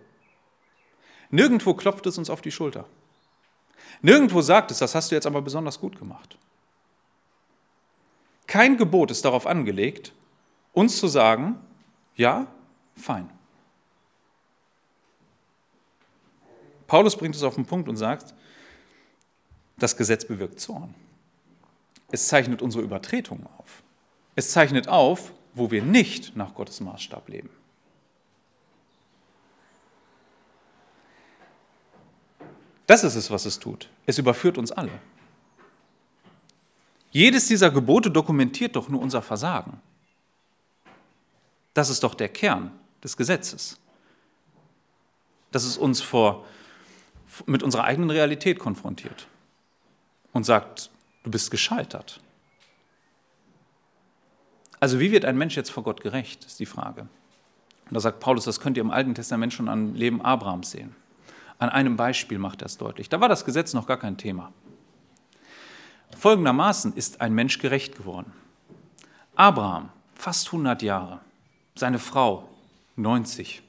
Nirgendwo 1.30 1.74
klopft 1.74 2.06
es 2.06 2.18
uns 2.18 2.30
auf 2.30 2.42
die 2.42 2.50
Schulter. 2.50 2.86
Nirgendwo 4.02 4.42
sagt 4.42 4.70
es, 4.70 4.78
das 4.78 4.94
hast 4.94 5.10
du 5.10 5.14
jetzt 5.14 5.26
aber 5.26 5.42
besonders 5.42 5.80
gut 5.80 5.98
gemacht. 5.98 6.36
Kein 8.46 8.76
Gebot 8.76 9.10
ist 9.10 9.24
darauf 9.24 9.46
angelegt, 9.46 10.12
uns 10.72 10.98
zu 10.98 11.08
sagen, 11.08 11.58
ja, 12.16 12.46
fein. 12.96 13.30
Paulus 16.86 17.16
bringt 17.16 17.34
es 17.34 17.42
auf 17.42 17.54
den 17.54 17.64
Punkt 17.64 17.88
und 17.88 17.96
sagt, 17.96 18.34
das 19.78 19.96
Gesetz 19.96 20.26
bewirkt 20.26 20.60
Zorn. 20.60 20.94
Es 22.10 22.28
zeichnet 22.28 22.60
unsere 22.60 22.84
Übertretungen 22.84 23.46
auf. 23.58 23.82
Es 24.34 24.50
zeichnet 24.50 24.88
auf, 24.88 25.32
wo 25.54 25.70
wir 25.70 25.82
nicht 25.82 26.36
nach 26.36 26.54
Gottes 26.54 26.80
Maßstab 26.80 27.28
leben. 27.28 27.50
Das 32.86 33.04
ist 33.04 33.14
es, 33.14 33.30
was 33.30 33.44
es 33.46 33.58
tut. 33.58 33.88
Es 34.06 34.18
überführt 34.18 34.58
uns 34.58 34.72
alle. 34.72 34.92
Jedes 37.10 37.46
dieser 37.46 37.70
Gebote 37.70 38.10
dokumentiert 38.10 38.74
doch 38.74 38.88
nur 38.88 39.00
unser 39.00 39.20
Versagen. 39.20 39.80
Das 41.74 41.90
ist 41.90 42.02
doch 42.02 42.14
der 42.14 42.30
Kern 42.30 42.72
des 43.04 43.16
Gesetzes. 43.16 43.78
Dass 45.50 45.64
es 45.64 45.76
uns 45.76 46.00
vor, 46.00 46.46
mit 47.46 47.62
unserer 47.62 47.84
eigenen 47.84 48.10
Realität 48.10 48.58
konfrontiert 48.58 49.26
und 50.32 50.44
sagt, 50.44 50.90
du 51.22 51.30
bist 51.30 51.50
gescheitert. 51.50 52.21
Also 54.82 54.98
wie 54.98 55.12
wird 55.12 55.24
ein 55.24 55.38
Mensch 55.38 55.54
jetzt 55.56 55.70
vor 55.70 55.84
Gott 55.84 56.00
gerecht, 56.00 56.44
ist 56.44 56.58
die 56.58 56.66
Frage. 56.66 57.02
Und 57.02 57.94
da 57.94 58.00
sagt 58.00 58.18
Paulus, 58.18 58.46
das 58.46 58.58
könnt 58.58 58.76
ihr 58.76 58.80
im 58.80 58.90
Alten 58.90 59.14
Testament 59.14 59.52
schon 59.52 59.68
am 59.68 59.94
Leben 59.94 60.20
Abrahams 60.20 60.72
sehen. 60.72 60.96
An 61.60 61.68
einem 61.68 61.94
Beispiel 61.94 62.36
macht 62.36 62.62
er 62.62 62.66
es 62.66 62.78
deutlich. 62.78 63.08
Da 63.08 63.20
war 63.20 63.28
das 63.28 63.44
Gesetz 63.44 63.74
noch 63.74 63.86
gar 63.86 63.96
kein 63.96 64.16
Thema. 64.16 64.52
Folgendermaßen 66.18 66.94
ist 66.94 67.20
ein 67.20 67.32
Mensch 67.32 67.60
gerecht 67.60 67.96
geworden. 67.96 68.32
Abraham, 69.36 69.90
fast 70.16 70.48
100 70.48 70.82
Jahre, 70.82 71.20
seine 71.76 72.00
Frau, 72.00 72.48
90. 72.96 73.62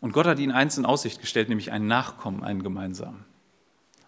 Und 0.00 0.12
Gott 0.12 0.26
hat 0.26 0.40
ihnen 0.40 0.50
eins 0.50 0.76
in 0.76 0.84
Aussicht 0.84 1.20
gestellt, 1.20 1.48
nämlich 1.48 1.70
einen 1.70 1.86
Nachkommen, 1.86 2.42
einen 2.42 2.64
gemeinsamen. 2.64 3.24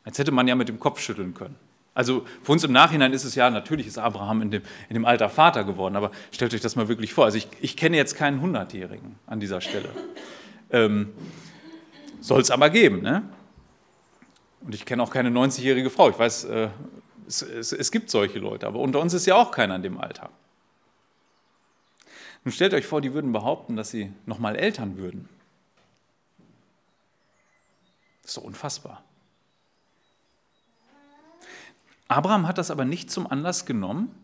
Jetzt 0.04 0.18
hätte 0.18 0.32
man 0.32 0.48
ja 0.48 0.56
mit 0.56 0.68
dem 0.68 0.80
Kopf 0.80 0.98
schütteln 0.98 1.32
können. 1.32 1.54
Also 1.94 2.26
für 2.42 2.52
uns 2.52 2.64
im 2.64 2.72
Nachhinein 2.72 3.12
ist 3.12 3.24
es 3.24 3.34
ja, 3.34 3.50
natürlich 3.50 3.86
ist 3.86 3.98
Abraham 3.98 4.42
in 4.42 4.50
dem, 4.50 4.62
in 4.88 4.94
dem 4.94 5.04
Alter 5.04 5.28
Vater 5.28 5.64
geworden, 5.64 5.94
aber 5.96 6.10
stellt 6.30 6.54
euch 6.54 6.62
das 6.62 6.74
mal 6.74 6.88
wirklich 6.88 7.12
vor. 7.12 7.26
Also 7.26 7.36
ich, 7.36 7.48
ich 7.60 7.76
kenne 7.76 7.96
jetzt 7.96 8.16
keinen 8.16 8.40
Hundertjährigen 8.40 9.16
an 9.26 9.40
dieser 9.40 9.60
Stelle. 9.60 9.90
Ähm, 10.70 11.12
Soll 12.22 12.40
es 12.40 12.52
aber 12.52 12.70
geben, 12.70 13.02
ne? 13.02 13.28
Und 14.60 14.76
ich 14.76 14.86
kenne 14.86 15.02
auch 15.02 15.10
keine 15.10 15.28
90-jährige 15.28 15.90
Frau. 15.90 16.08
Ich 16.08 16.18
weiß, 16.18 16.44
äh, 16.44 16.68
es, 17.26 17.42
es, 17.42 17.72
es 17.72 17.90
gibt 17.90 18.10
solche 18.10 18.38
Leute, 18.38 18.68
aber 18.68 18.78
unter 18.78 19.00
uns 19.00 19.12
ist 19.12 19.26
ja 19.26 19.34
auch 19.34 19.50
keiner 19.50 19.74
in 19.74 19.82
dem 19.82 19.98
Alter. 19.98 20.30
Nun 22.44 22.52
stellt 22.52 22.74
euch 22.74 22.86
vor, 22.86 23.00
die 23.00 23.12
würden 23.12 23.32
behaupten, 23.32 23.76
dass 23.76 23.90
sie 23.90 24.12
nochmal 24.24 24.54
Eltern 24.54 24.96
würden. 24.96 25.28
Das 28.22 28.30
ist 28.30 28.34
so 28.34 28.40
unfassbar. 28.40 29.02
Abraham 32.16 32.46
hat 32.46 32.58
das 32.58 32.70
aber 32.70 32.84
nicht 32.84 33.10
zum 33.10 33.26
Anlass 33.26 33.66
genommen. 33.66 34.14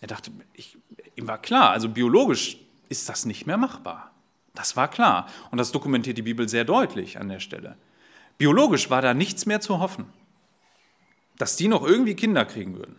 Er 0.00 0.08
dachte, 0.08 0.30
ich, 0.52 0.76
ihm 1.16 1.26
war 1.26 1.38
klar, 1.38 1.70
also 1.70 1.88
biologisch 1.88 2.58
ist 2.88 3.08
das 3.08 3.24
nicht 3.24 3.46
mehr 3.46 3.56
machbar. 3.56 4.10
Das 4.54 4.76
war 4.76 4.88
klar. 4.88 5.26
Und 5.50 5.58
das 5.58 5.72
dokumentiert 5.72 6.16
die 6.16 6.22
Bibel 6.22 6.48
sehr 6.48 6.64
deutlich 6.64 7.18
an 7.18 7.28
der 7.28 7.40
Stelle. 7.40 7.76
Biologisch 8.38 8.90
war 8.90 9.02
da 9.02 9.14
nichts 9.14 9.46
mehr 9.46 9.60
zu 9.60 9.80
hoffen, 9.80 10.06
dass 11.38 11.56
die 11.56 11.68
noch 11.68 11.82
irgendwie 11.82 12.14
Kinder 12.14 12.44
kriegen 12.44 12.76
würden. 12.76 12.98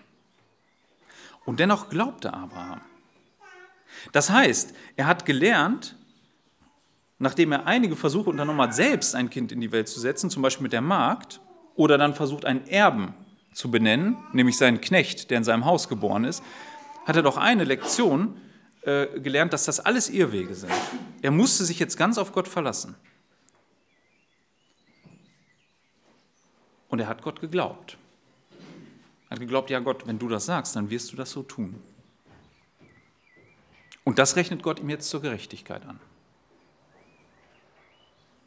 Und 1.46 1.60
dennoch 1.60 1.90
glaubte 1.90 2.34
Abraham. 2.34 2.82
Das 4.12 4.30
heißt, 4.30 4.74
er 4.96 5.08
hat 5.08 5.26
gelernt, 5.26 5.96
nachdem 7.20 7.52
er 7.52 7.68
einige 7.68 7.96
Versuche 7.96 8.30
unternommen 8.30 8.62
hat, 8.62 8.76
selbst 8.76 9.16
ein 9.16 9.30
Kind 9.30 9.52
in 9.52 9.62
die 9.62 9.72
Welt 9.72 9.88
zu 9.88 10.00
setzen, 10.00 10.30
zum 10.30 10.42
Beispiel 10.42 10.64
mit 10.64 10.74
der 10.74 10.82
Magd, 10.82 11.40
oder 11.76 11.98
dann 11.98 12.16
versucht, 12.16 12.46
einen 12.46 12.66
Erben 12.68 13.14
zu 13.56 13.72
benennen, 13.72 14.18
nämlich 14.34 14.58
seinen 14.58 14.82
Knecht, 14.82 15.32
der 15.32 15.38
in 15.38 15.46
seinem 15.46 15.64
Haus 15.64 15.88
geboren 15.88 16.26
ist, 16.26 16.44
hat 17.06 17.16
er 17.16 17.24
doch 17.24 17.38
eine 17.38 17.64
Lektion 17.64 18.40
äh, 18.82 19.08
gelernt, 19.20 19.54
dass 19.54 19.64
das 19.64 19.80
alles 19.80 20.10
Irrwege 20.10 20.54
sind. 20.54 20.74
Er 21.22 21.32
musste 21.32 21.64
sich 21.64 21.80
jetzt 21.80 21.96
ganz 21.96 22.18
auf 22.18 22.34
Gott 22.34 22.50
verlassen. 22.50 22.96
Und 26.90 27.00
er 27.00 27.08
hat 27.08 27.22
Gott 27.22 27.40
geglaubt. 27.40 27.98
Er 29.30 29.32
hat 29.32 29.40
geglaubt, 29.40 29.70
ja 29.70 29.80
Gott, 29.80 30.06
wenn 30.06 30.20
du 30.20 30.28
das 30.28 30.46
sagst, 30.46 30.76
dann 30.76 30.90
wirst 30.90 31.14
du 31.14 31.16
das 31.16 31.32
so 31.32 31.42
tun. 31.42 31.82
Und 34.04 34.20
das 34.20 34.36
rechnet 34.36 34.64
Gott 34.64 34.82
ihm 34.82 34.90
jetzt 34.90 35.10
zur 35.10 35.22
Gerechtigkeit 35.22 35.86
an. 35.86 36.00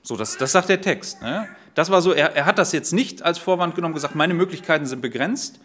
So, 0.02 0.16
das, 0.16 0.36
das 0.38 0.52
sagt 0.52 0.68
der 0.68 0.80
Text. 0.80 1.22
Ne? 1.22 1.48
Das 1.74 1.90
war 1.90 2.02
so, 2.02 2.12
er, 2.12 2.34
er 2.34 2.46
hat 2.46 2.58
das 2.58 2.72
jetzt 2.72 2.92
nicht 2.92 3.22
als 3.22 3.38
Vorwand 3.38 3.74
genommen, 3.74 3.94
gesagt, 3.94 4.14
meine 4.14 4.34
Möglichkeiten 4.34 4.86
sind 4.86 5.00
begrenzt. 5.00 5.60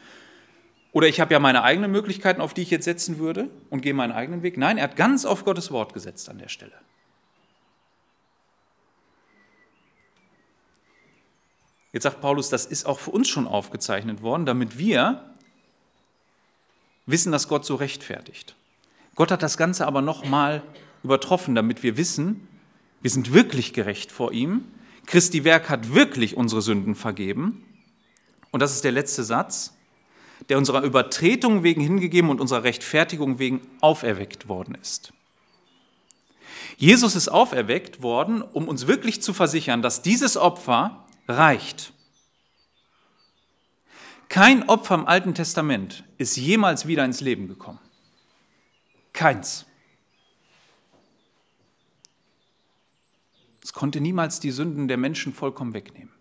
Oder 0.91 1.07
ich 1.07 1.19
habe 1.19 1.33
ja 1.33 1.39
meine 1.39 1.63
eigenen 1.63 1.91
Möglichkeiten, 1.91 2.39
auf 2.39 2.53
die 2.53 2.61
ich 2.61 2.69
jetzt 2.69 2.85
setzen 2.85 3.17
würde 3.17 3.49
und 3.69 3.81
gehe 3.81 3.93
meinen 3.93 4.11
eigenen 4.11 4.43
Weg. 4.43 4.57
Nein, 4.57 4.77
er 4.77 4.83
hat 4.83 4.95
ganz 4.95 5.25
auf 5.25 5.43
Gottes 5.43 5.71
Wort 5.71 5.93
gesetzt 5.93 6.29
an 6.29 6.37
der 6.37 6.49
Stelle. 6.49 6.73
Jetzt 11.93 12.03
sagt 12.03 12.21
Paulus, 12.21 12.49
das 12.49 12.65
ist 12.65 12.85
auch 12.85 12.99
für 12.99 13.11
uns 13.11 13.29
schon 13.29 13.47
aufgezeichnet 13.47 14.21
worden, 14.21 14.45
damit 14.45 14.77
wir 14.77 15.23
wissen, 17.05 17.31
dass 17.31 17.47
Gott 17.47 17.65
so 17.65 17.75
rechtfertigt. 17.75 18.55
Gott 19.15 19.31
hat 19.31 19.43
das 19.43 19.57
Ganze 19.57 19.85
aber 19.85 20.01
nochmal 20.01 20.63
übertroffen, 21.03 21.53
damit 21.53 21.83
wir 21.83 21.97
wissen, 21.97 22.47
wir 23.03 23.09
sind 23.09 23.33
wirklich 23.33 23.73
gerecht 23.73 24.13
vor 24.13 24.31
ihm. 24.31 24.63
Christi 25.05 25.43
Werk 25.43 25.69
hat 25.69 25.93
wirklich 25.93 26.37
unsere 26.37 26.61
Sünden 26.61 26.95
vergeben. 26.95 27.65
Und 28.51 28.61
das 28.61 28.73
ist 28.73 28.85
der 28.85 28.93
letzte 28.93 29.25
Satz, 29.25 29.75
der 30.47 30.57
unserer 30.57 30.83
Übertretung 30.83 31.63
wegen 31.63 31.81
hingegeben 31.81 32.29
und 32.29 32.39
unserer 32.39 32.63
Rechtfertigung 32.63 33.39
wegen 33.39 33.59
auferweckt 33.81 34.47
worden 34.47 34.75
ist. 34.81 35.11
Jesus 36.77 37.15
ist 37.15 37.27
auferweckt 37.27 38.01
worden, 38.01 38.41
um 38.41 38.69
uns 38.69 38.87
wirklich 38.87 39.21
zu 39.21 39.33
versichern, 39.33 39.81
dass 39.81 40.01
dieses 40.01 40.37
Opfer 40.37 41.05
reicht. 41.27 41.91
Kein 44.29 44.69
Opfer 44.69 44.95
im 44.95 45.05
Alten 45.05 45.35
Testament 45.35 46.05
ist 46.17 46.37
jemals 46.37 46.87
wieder 46.87 47.03
ins 47.03 47.19
Leben 47.19 47.49
gekommen. 47.49 47.79
Keins. 49.11 49.65
Es 53.63 53.73
konnte 53.73 54.01
niemals 54.01 54.39
die 54.39 54.51
Sünden 54.51 54.87
der 54.87 54.97
Menschen 54.97 55.33
vollkommen 55.33 55.73
wegnehmen. 55.73 56.11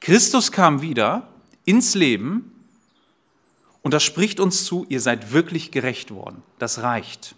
Christus 0.00 0.52
kam 0.52 0.80
wieder 0.80 1.28
ins 1.64 1.94
Leben 1.94 2.52
und 3.82 3.94
das 3.94 4.02
spricht 4.02 4.38
uns 4.38 4.64
zu, 4.64 4.86
ihr 4.88 5.00
seid 5.00 5.32
wirklich 5.32 5.70
gerecht 5.70 6.10
worden. 6.10 6.42
Das 6.58 6.82
reicht. 6.82 7.34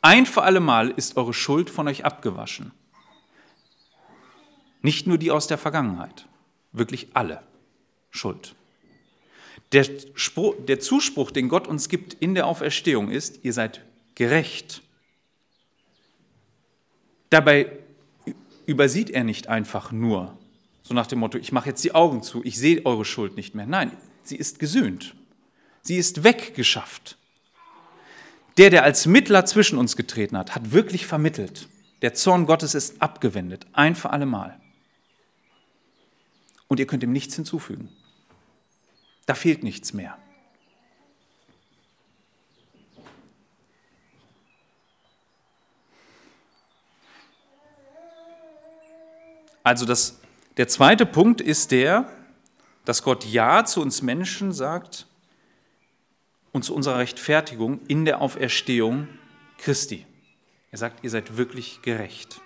Ein 0.00 0.26
für 0.26 0.42
alle 0.42 0.60
Mal 0.60 0.90
ist 0.90 1.16
eure 1.16 1.34
Schuld 1.34 1.70
von 1.70 1.88
euch 1.88 2.04
abgewaschen. 2.04 2.72
Nicht 4.82 5.06
nur 5.06 5.18
die 5.18 5.30
aus 5.30 5.46
der 5.46 5.56
Vergangenheit, 5.56 6.26
wirklich 6.72 7.08
alle 7.14 7.42
Schuld. 8.10 8.54
Der, 9.72 9.86
Spruch, 10.14 10.54
der 10.68 10.78
Zuspruch, 10.78 11.30
den 11.30 11.48
Gott 11.48 11.66
uns 11.66 11.88
gibt 11.88 12.14
in 12.14 12.34
der 12.34 12.46
Auferstehung 12.46 13.10
ist, 13.10 13.44
ihr 13.44 13.52
seid 13.52 13.84
gerecht. 14.14 14.82
Dabei 17.34 17.80
übersieht 18.64 19.10
er 19.10 19.24
nicht 19.24 19.48
einfach 19.48 19.90
nur 19.90 20.38
So 20.84 20.94
nach 20.94 21.08
dem 21.08 21.18
Motto, 21.18 21.36
ich 21.36 21.50
mache 21.50 21.70
jetzt 21.70 21.82
die 21.82 21.92
Augen 21.92 22.22
zu, 22.22 22.44
ich 22.44 22.56
sehe 22.56 22.86
eure 22.86 23.04
Schuld 23.04 23.34
nicht 23.34 23.56
mehr. 23.56 23.66
Nein, 23.66 23.90
sie 24.22 24.36
ist 24.36 24.60
gesühnt. 24.60 25.16
Sie 25.82 25.96
ist 25.96 26.22
weggeschafft. 26.22 27.18
Der, 28.56 28.70
der 28.70 28.84
als 28.84 29.06
Mittler 29.06 29.46
zwischen 29.46 29.78
uns 29.78 29.96
getreten 29.96 30.38
hat, 30.38 30.54
hat 30.54 30.70
wirklich 30.70 31.06
vermittelt. 31.06 31.68
Der 32.02 32.14
Zorn 32.14 32.46
Gottes 32.46 32.76
ist 32.76 33.02
abgewendet, 33.02 33.66
ein 33.72 33.96
für 33.96 34.10
alle 34.10 34.26
Mal. 34.26 34.60
Und 36.68 36.78
ihr 36.78 36.86
könnt 36.86 37.02
ihm 37.02 37.12
nichts 37.12 37.34
hinzufügen. 37.34 37.88
Da 39.26 39.34
fehlt 39.34 39.64
nichts 39.64 39.92
mehr. 39.92 40.16
Also 49.64 49.86
das, 49.86 50.20
der 50.58 50.68
zweite 50.68 51.06
Punkt 51.06 51.40
ist 51.40 51.72
der, 51.72 52.08
dass 52.84 53.02
Gott 53.02 53.24
Ja 53.24 53.64
zu 53.64 53.80
uns 53.80 54.02
Menschen 54.02 54.52
sagt 54.52 55.06
und 56.52 56.64
zu 56.64 56.74
unserer 56.74 56.98
Rechtfertigung 56.98 57.80
in 57.88 58.04
der 58.04 58.20
Auferstehung 58.20 59.08
Christi. 59.58 60.06
Er 60.70 60.78
sagt, 60.78 61.02
ihr 61.02 61.10
seid 61.10 61.36
wirklich 61.36 61.80
gerecht. 61.82 62.40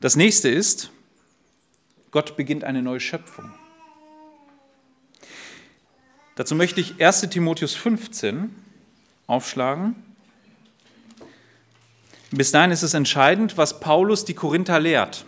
Das 0.00 0.14
nächste 0.14 0.50
ist, 0.50 0.90
Gott 2.10 2.36
beginnt 2.36 2.64
eine 2.64 2.82
neue 2.82 3.00
Schöpfung. 3.00 3.50
Dazu 6.34 6.54
möchte 6.54 6.82
ich 6.82 7.02
1 7.02 7.22
Timotheus 7.30 7.74
15 7.74 8.54
aufschlagen. 9.26 10.05
Bis 12.30 12.50
dahin 12.50 12.70
ist 12.70 12.82
es 12.82 12.94
entscheidend, 12.94 13.56
was 13.56 13.80
Paulus 13.80 14.24
die 14.24 14.34
Korinther 14.34 14.80
lehrt. 14.80 15.24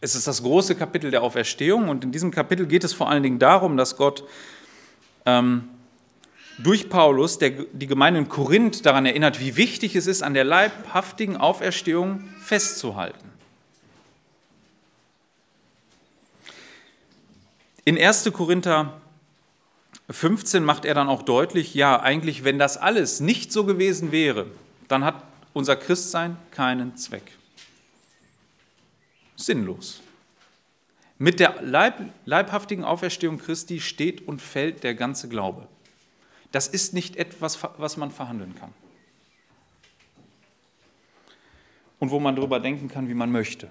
Es 0.00 0.14
ist 0.14 0.26
das 0.26 0.42
große 0.42 0.74
Kapitel 0.76 1.10
der 1.10 1.22
Auferstehung 1.22 1.88
und 1.88 2.04
in 2.04 2.12
diesem 2.12 2.30
Kapitel 2.30 2.66
geht 2.66 2.84
es 2.84 2.94
vor 2.94 3.10
allen 3.10 3.22
Dingen 3.22 3.38
darum, 3.38 3.76
dass 3.76 3.96
Gott 3.96 4.24
ähm, 5.26 5.68
durch 6.56 6.88
Paulus 6.88 7.38
der, 7.38 7.50
die 7.50 7.86
Gemeinde 7.86 8.20
in 8.20 8.28
Korinth 8.28 8.86
daran 8.86 9.04
erinnert, 9.04 9.40
wie 9.40 9.56
wichtig 9.56 9.94
es 9.94 10.06
ist, 10.06 10.22
an 10.22 10.32
der 10.32 10.44
leibhaftigen 10.44 11.36
Auferstehung 11.36 12.24
festzuhalten. 12.40 13.30
In 17.84 17.98
1. 17.98 18.30
Korinther 18.32 19.00
15 20.08 20.64
macht 20.64 20.84
er 20.84 20.94
dann 20.94 21.08
auch 21.08 21.22
deutlich, 21.22 21.74
ja, 21.74 22.00
eigentlich, 22.00 22.44
wenn 22.44 22.58
das 22.58 22.76
alles 22.76 23.20
nicht 23.20 23.52
so 23.52 23.64
gewesen 23.64 24.12
wäre, 24.12 24.46
dann 24.88 25.04
hat 25.04 25.29
unser 25.52 25.76
Christsein 25.76 26.36
keinen 26.50 26.96
Zweck. 26.96 27.32
Sinnlos. 29.36 30.02
Mit 31.18 31.40
der 31.40 31.60
Leib, 31.62 32.00
leibhaftigen 32.24 32.84
Auferstehung 32.84 33.38
Christi 33.38 33.80
steht 33.80 34.26
und 34.26 34.40
fällt 34.40 34.82
der 34.84 34.94
ganze 34.94 35.28
Glaube. 35.28 35.68
Das 36.52 36.66
ist 36.66 36.94
nicht 36.94 37.16
etwas, 37.16 37.58
was 37.76 37.96
man 37.96 38.10
verhandeln 38.10 38.54
kann. 38.54 38.72
Und 41.98 42.10
wo 42.10 42.18
man 42.18 42.36
darüber 42.36 42.58
denken 42.58 42.88
kann, 42.88 43.08
wie 43.08 43.14
man 43.14 43.30
möchte. 43.30 43.70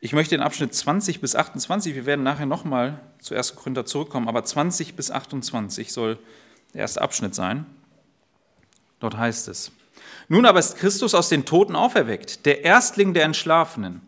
Ich 0.00 0.12
möchte 0.12 0.36
in 0.36 0.42
Abschnitt 0.42 0.72
20 0.72 1.20
bis 1.20 1.34
28, 1.34 1.96
wir 1.96 2.06
werden 2.06 2.22
nachher 2.22 2.46
nochmal 2.46 3.00
zu 3.18 3.34
1. 3.34 3.56
Korinther 3.56 3.84
zurückkommen, 3.84 4.28
aber 4.28 4.44
20 4.44 4.94
bis 4.94 5.10
28 5.10 5.92
soll 5.92 6.18
der 6.72 6.82
erste 6.82 7.02
Abschnitt 7.02 7.34
sein. 7.34 7.66
Dort 9.00 9.16
heißt 9.16 9.48
es, 9.48 9.72
nun 10.28 10.44
aber 10.44 10.58
ist 10.58 10.76
Christus 10.76 11.14
aus 11.14 11.28
den 11.28 11.44
Toten 11.44 11.74
auferweckt, 11.74 12.44
der 12.44 12.64
Erstling 12.64 13.14
der 13.14 13.24
Entschlafenen. 13.24 14.02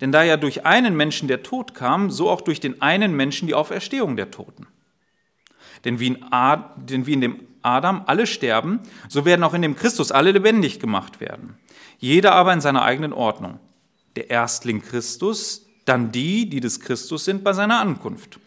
Denn 0.00 0.12
da 0.12 0.22
ja 0.22 0.36
durch 0.36 0.66
einen 0.66 0.96
Menschen 0.96 1.28
der 1.28 1.42
Tod 1.42 1.74
kam, 1.74 2.10
so 2.10 2.30
auch 2.30 2.40
durch 2.40 2.58
den 2.58 2.80
einen 2.80 3.14
Menschen 3.14 3.46
die 3.46 3.54
Auferstehung 3.54 4.16
der 4.16 4.30
Toten. 4.30 4.66
Denn 5.84 6.00
wie 6.00 6.08
in, 6.08 6.32
Ad, 6.32 6.64
denn 6.76 7.06
wie 7.06 7.12
in 7.12 7.20
dem 7.20 7.40
Adam 7.62 8.02
alle 8.06 8.26
sterben, 8.26 8.80
so 9.08 9.24
werden 9.24 9.44
auch 9.44 9.54
in 9.54 9.62
dem 9.62 9.76
Christus 9.76 10.12
alle 10.12 10.32
lebendig 10.32 10.80
gemacht 10.80 11.20
werden. 11.20 11.58
Jeder 11.98 12.32
aber 12.32 12.52
in 12.52 12.60
seiner 12.60 12.82
eigenen 12.82 13.12
Ordnung. 13.12 13.60
Der 14.16 14.30
Erstling 14.30 14.82
Christus, 14.82 15.66
dann 15.84 16.12
die, 16.12 16.48
die 16.48 16.60
des 16.60 16.80
Christus 16.80 17.24
sind 17.24 17.44
bei 17.44 17.52
seiner 17.52 17.78
Ankunft. 17.78 18.40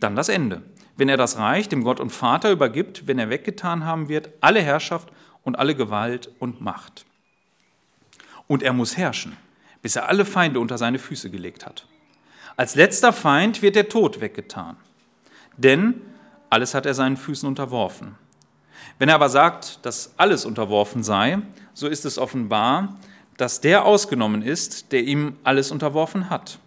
Dann 0.00 0.16
das 0.16 0.28
Ende. 0.28 0.62
Wenn 0.96 1.08
er 1.08 1.16
das 1.16 1.38
Reich 1.38 1.68
dem 1.68 1.82
Gott 1.82 1.98
und 1.98 2.10
Vater 2.10 2.52
übergibt, 2.52 3.06
wenn 3.06 3.18
er 3.18 3.30
weggetan 3.30 3.84
haben 3.84 4.08
wird, 4.08 4.30
alle 4.40 4.62
Herrschaft 4.62 5.10
und 5.44 5.56
alle 5.56 5.74
Gewalt 5.74 6.30
und 6.38 6.60
Macht. 6.60 7.04
Und 8.46 8.62
er 8.62 8.72
muss 8.72 8.96
herrschen, 8.96 9.36
bis 9.82 9.96
er 9.96 10.08
alle 10.08 10.24
Feinde 10.24 10.60
unter 10.60 10.78
seine 10.78 10.98
Füße 10.98 11.30
gelegt 11.30 11.66
hat. 11.66 11.86
Als 12.56 12.74
letzter 12.74 13.12
Feind 13.12 13.62
wird 13.62 13.76
der 13.76 13.88
Tod 13.88 14.20
weggetan, 14.20 14.76
denn 15.56 16.00
alles 16.50 16.74
hat 16.74 16.86
er 16.86 16.94
seinen 16.94 17.16
Füßen 17.16 17.48
unterworfen. 17.48 18.16
Wenn 18.98 19.08
er 19.08 19.16
aber 19.16 19.28
sagt, 19.28 19.84
dass 19.84 20.14
alles 20.16 20.44
unterworfen 20.44 21.02
sei, 21.02 21.38
so 21.72 21.88
ist 21.88 22.04
es 22.04 22.18
offenbar, 22.18 22.96
dass 23.36 23.60
der 23.60 23.84
ausgenommen 23.84 24.42
ist, 24.42 24.92
der 24.92 25.02
ihm 25.02 25.36
alles 25.42 25.70
unterworfen 25.72 26.30
hat. 26.30 26.58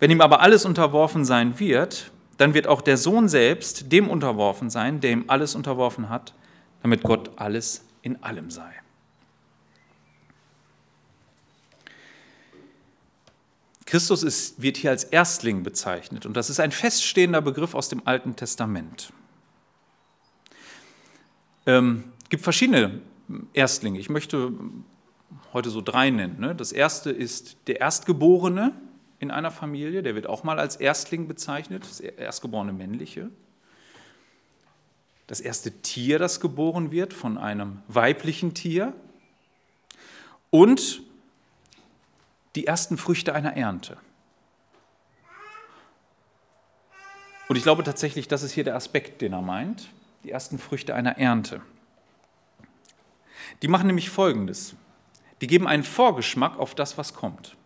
Wenn 0.00 0.10
ihm 0.10 0.20
aber 0.20 0.40
alles 0.40 0.64
unterworfen 0.64 1.24
sein 1.24 1.60
wird, 1.60 2.10
dann 2.38 2.54
wird 2.54 2.66
auch 2.66 2.80
der 2.80 2.96
Sohn 2.96 3.28
selbst 3.28 3.92
dem 3.92 4.08
unterworfen 4.08 4.68
sein, 4.70 5.00
der 5.00 5.12
ihm 5.12 5.24
alles 5.28 5.54
unterworfen 5.54 6.08
hat, 6.08 6.34
damit 6.82 7.04
Gott 7.04 7.30
alles 7.36 7.84
in 8.02 8.22
allem 8.22 8.50
sei. 8.50 8.72
Christus 13.86 14.22
ist, 14.22 14.62
wird 14.62 14.78
hier 14.78 14.90
als 14.90 15.04
Erstling 15.04 15.62
bezeichnet 15.62 16.24
und 16.24 16.36
das 16.36 16.50
ist 16.50 16.60
ein 16.60 16.72
feststehender 16.72 17.42
Begriff 17.42 17.74
aus 17.74 17.88
dem 17.88 18.06
Alten 18.06 18.36
Testament. 18.36 19.12
Es 21.64 21.74
ähm, 21.74 22.04
gibt 22.28 22.42
verschiedene 22.42 23.02
Erstlinge. 23.52 23.98
Ich 23.98 24.08
möchte 24.08 24.52
heute 25.52 25.70
so 25.70 25.80
drei 25.80 26.10
nennen. 26.10 26.40
Ne? 26.40 26.54
Das 26.54 26.72
erste 26.72 27.10
ist 27.10 27.56
der 27.66 27.80
Erstgeborene 27.80 28.72
in 29.18 29.30
einer 29.30 29.50
Familie, 29.50 30.02
der 30.02 30.14
wird 30.14 30.26
auch 30.26 30.42
mal 30.42 30.58
als 30.58 30.76
Erstling 30.76 31.28
bezeichnet, 31.28 31.84
das 31.84 32.00
erstgeborene 32.00 32.72
männliche 32.72 33.30
das 35.32 35.40
erste 35.40 35.70
Tier, 35.70 36.18
das 36.18 36.40
geboren 36.40 36.92
wird 36.92 37.14
von 37.14 37.38
einem 37.38 37.80
weiblichen 37.88 38.52
Tier 38.52 38.92
und 40.50 41.00
die 42.54 42.66
ersten 42.66 42.98
Früchte 42.98 43.34
einer 43.34 43.56
Ernte. 43.56 43.96
Und 47.48 47.56
ich 47.56 47.62
glaube 47.62 47.82
tatsächlich, 47.82 48.28
das 48.28 48.42
ist 48.42 48.52
hier 48.52 48.64
der 48.64 48.76
Aspekt, 48.76 49.22
den 49.22 49.32
er 49.32 49.40
meint, 49.40 49.88
die 50.22 50.30
ersten 50.30 50.58
Früchte 50.58 50.94
einer 50.94 51.16
Ernte. 51.16 51.62
Die 53.62 53.68
machen 53.68 53.86
nämlich 53.86 54.10
Folgendes. 54.10 54.74
Die 55.40 55.46
geben 55.46 55.66
einen 55.66 55.82
Vorgeschmack 55.82 56.58
auf 56.58 56.74
das, 56.74 56.98
was 56.98 57.14
kommt. 57.14 57.56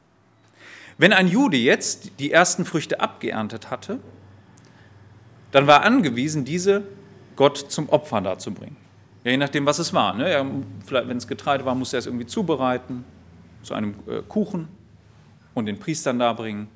Wenn 0.99 1.13
ein 1.13 1.27
Jude 1.27 1.57
jetzt 1.57 2.21
die 2.21 2.31
ersten 2.31 2.65
Früchte 2.65 3.01
abgeerntet 3.01 3.71
hatte, 3.71 3.99
dann 5.51 5.67
war 5.67 5.83
angewiesen, 5.83 6.45
diese 6.45 6.85
Gott 7.37 7.59
zum 7.59 7.89
Opfer 7.89 8.21
darzubringen. 8.21 8.77
Ja, 9.25 9.31
je 9.33 9.37
nachdem, 9.37 9.67
was 9.67 9.79
es 9.79 9.93
war. 9.93 10.15
Ne? 10.15 10.47
wenn 10.89 11.17
es 11.17 11.27
Getreide 11.27 11.65
war, 11.65 11.75
musste 11.75 11.97
er 11.97 11.99
es 11.99 12.07
irgendwie 12.07 12.27
zubereiten, 12.27 13.05
zu 13.63 13.75
einem 13.75 13.95
äh, 14.07 14.23
Kuchen 14.27 14.69
und 15.55 15.67
den 15.67 15.79
Priestern 15.79 16.19
darbringen. 16.19 16.69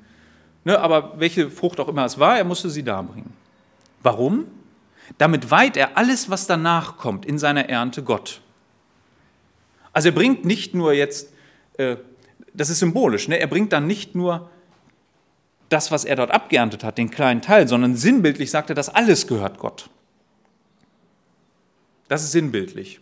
Ne? 0.63 0.79
Aber 0.79 1.19
welche 1.19 1.49
Frucht 1.49 1.79
auch 1.79 1.87
immer 1.87 2.05
es 2.05 2.19
war, 2.19 2.37
er 2.37 2.43
musste 2.43 2.69
sie 2.69 2.83
darbringen. 2.83 3.33
Warum? 4.03 4.45
Damit 5.17 5.49
weiht 5.51 5.77
er 5.77 5.97
alles, 5.97 6.29
was 6.29 6.47
danach 6.47 6.97
kommt, 6.97 7.25
in 7.25 7.37
seiner 7.37 7.69
Ernte 7.69 8.03
Gott. 8.03 8.41
Also 9.93 10.09
er 10.09 10.15
bringt 10.15 10.45
nicht 10.45 10.73
nur 10.73 10.93
jetzt, 10.93 11.33
äh, 11.77 11.97
das 12.53 12.69
ist 12.69 12.79
symbolisch, 12.79 13.27
ne? 13.27 13.39
er 13.39 13.47
bringt 13.47 13.73
dann 13.73 13.87
nicht 13.87 14.15
nur 14.15 14.49
das, 15.69 15.91
was 15.91 16.03
er 16.03 16.17
dort 16.17 16.31
abgeerntet 16.31 16.83
hat, 16.83 16.97
den 16.97 17.11
kleinen 17.11 17.41
Teil, 17.41 17.67
sondern 17.67 17.95
sinnbildlich 17.95 18.51
sagt 18.51 18.69
er, 18.69 18.75
das 18.75 18.89
alles 18.89 19.27
gehört 19.27 19.57
Gott. 19.57 19.89
Das 22.11 22.25
ist 22.25 22.33
sinnbildlich. 22.33 22.99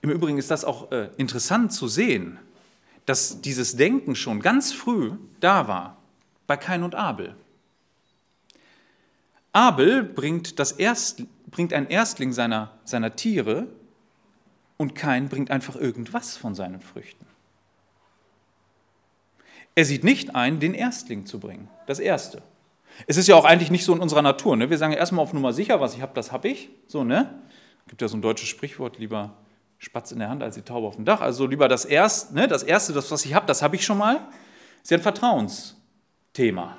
Im 0.00 0.10
Übrigen 0.10 0.38
ist 0.38 0.48
das 0.48 0.64
auch 0.64 0.92
äh, 0.92 1.10
interessant 1.16 1.72
zu 1.72 1.88
sehen, 1.88 2.38
dass 3.04 3.40
dieses 3.40 3.74
Denken 3.74 4.14
schon 4.14 4.38
ganz 4.38 4.72
früh 4.72 5.14
da 5.40 5.66
war, 5.66 5.96
bei 6.46 6.56
Kain 6.56 6.84
und 6.84 6.94
Abel. 6.94 7.34
Abel 9.52 10.04
bringt, 10.04 10.60
das 10.60 10.70
Erst, 10.70 11.24
bringt 11.50 11.72
ein 11.72 11.88
Erstling 11.88 12.32
seiner, 12.32 12.78
seiner 12.84 13.16
Tiere 13.16 13.66
und 14.76 14.94
Kain 14.94 15.28
bringt 15.28 15.50
einfach 15.50 15.74
irgendwas 15.74 16.36
von 16.36 16.54
seinen 16.54 16.80
Früchten. 16.80 17.26
Er 19.74 19.84
sieht 19.84 20.04
nicht 20.04 20.36
ein, 20.36 20.60
den 20.60 20.74
Erstling 20.74 21.26
zu 21.26 21.40
bringen, 21.40 21.68
das 21.88 21.98
Erste 21.98 22.40
Es 23.06 23.16
ist 23.16 23.26
ja 23.26 23.36
auch 23.36 23.44
eigentlich 23.44 23.70
nicht 23.70 23.84
so 23.84 23.94
in 23.94 24.00
unserer 24.00 24.22
Natur. 24.22 24.56
Ne? 24.56 24.70
Wir 24.70 24.78
sagen 24.78 24.92
erstmal 24.92 25.22
auf 25.22 25.32
Nummer 25.32 25.52
sicher, 25.52 25.80
was 25.80 25.94
ich 25.94 26.02
habe, 26.02 26.12
das 26.14 26.32
habe 26.32 26.48
ich. 26.48 26.70
So, 26.86 27.04
ne? 27.04 27.42
Gibt 27.88 28.02
ja 28.02 28.08
so 28.08 28.16
ein 28.16 28.22
deutsches 28.22 28.48
Sprichwort, 28.48 28.98
lieber 28.98 29.34
Spatz 29.78 30.12
in 30.12 30.18
der 30.18 30.28
Hand 30.28 30.42
als 30.42 30.54
die 30.54 30.62
Taube 30.62 30.86
auf 30.86 30.96
dem 30.96 31.04
Dach. 31.04 31.20
Also 31.20 31.46
lieber 31.46 31.68
das 31.68 31.84
Erste, 31.84 32.34
ne? 32.34 32.48
das 32.48 32.62
Erste, 32.62 32.92
das, 32.92 33.10
was 33.10 33.24
ich 33.24 33.34
habe, 33.34 33.46
das 33.46 33.62
habe 33.62 33.76
ich 33.76 33.84
schon 33.84 33.98
mal. 33.98 34.20
Ist 34.82 34.90
ja 34.90 34.96
ein 34.96 35.02
Vertrauensthema, 35.02 36.76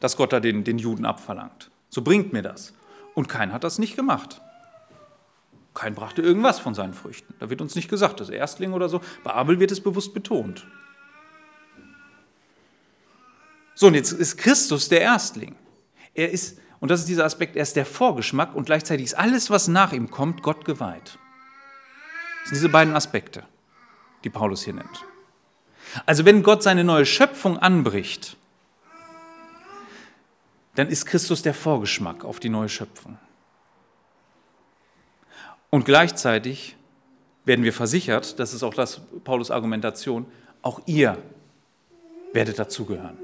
das 0.00 0.16
Gott 0.16 0.32
da 0.32 0.40
den, 0.40 0.64
den 0.64 0.78
Juden 0.78 1.04
abverlangt. 1.04 1.70
So 1.88 2.02
bringt 2.02 2.32
mir 2.32 2.42
das. 2.42 2.74
Und 3.14 3.28
kein 3.28 3.52
hat 3.52 3.64
das 3.64 3.78
nicht 3.78 3.96
gemacht. 3.96 4.40
Kein 5.74 5.94
brachte 5.94 6.22
irgendwas 6.22 6.60
von 6.60 6.74
seinen 6.74 6.94
Früchten. 6.94 7.34
Da 7.40 7.50
wird 7.50 7.60
uns 7.60 7.74
nicht 7.74 7.88
gesagt, 7.88 8.20
das 8.20 8.30
Erstling 8.30 8.72
oder 8.72 8.88
so. 8.88 9.00
Bei 9.24 9.32
Abel 9.32 9.58
wird 9.58 9.72
es 9.72 9.80
bewusst 9.80 10.14
betont. 10.14 10.66
So, 13.74 13.88
und 13.88 13.94
jetzt 13.94 14.12
ist 14.12 14.36
Christus 14.36 14.88
der 14.88 15.00
Erstling. 15.00 15.56
Er 16.14 16.30
ist, 16.30 16.58
und 16.80 16.90
das 16.90 17.00
ist 17.00 17.08
dieser 17.08 17.24
Aspekt, 17.24 17.56
er 17.56 17.62
ist 17.62 17.76
der 17.76 17.86
Vorgeschmack 17.86 18.54
und 18.54 18.66
gleichzeitig 18.66 19.06
ist 19.06 19.14
alles, 19.14 19.50
was 19.50 19.68
nach 19.68 19.92
ihm 19.92 20.10
kommt, 20.10 20.42
Gott 20.42 20.64
geweiht. 20.64 21.18
Das 22.42 22.50
sind 22.50 22.56
diese 22.56 22.68
beiden 22.68 22.94
Aspekte, 22.94 23.44
die 24.22 24.30
Paulus 24.30 24.62
hier 24.64 24.74
nennt. 24.74 25.04
Also 26.06 26.24
wenn 26.24 26.42
Gott 26.42 26.62
seine 26.62 26.84
neue 26.84 27.06
Schöpfung 27.06 27.58
anbricht, 27.58 28.36
dann 30.74 30.88
ist 30.88 31.06
Christus 31.06 31.42
der 31.42 31.54
Vorgeschmack 31.54 32.24
auf 32.24 32.40
die 32.40 32.48
neue 32.48 32.68
Schöpfung. 32.68 33.18
Und 35.70 35.84
gleichzeitig 35.84 36.76
werden 37.44 37.64
wir 37.64 37.72
versichert, 37.72 38.38
das 38.38 38.54
ist 38.54 38.62
auch 38.62 38.74
das 38.74 39.00
Paulus 39.24 39.50
Argumentation, 39.50 40.26
auch 40.62 40.80
ihr 40.86 41.18
werdet 42.32 42.58
dazugehören. 42.58 43.18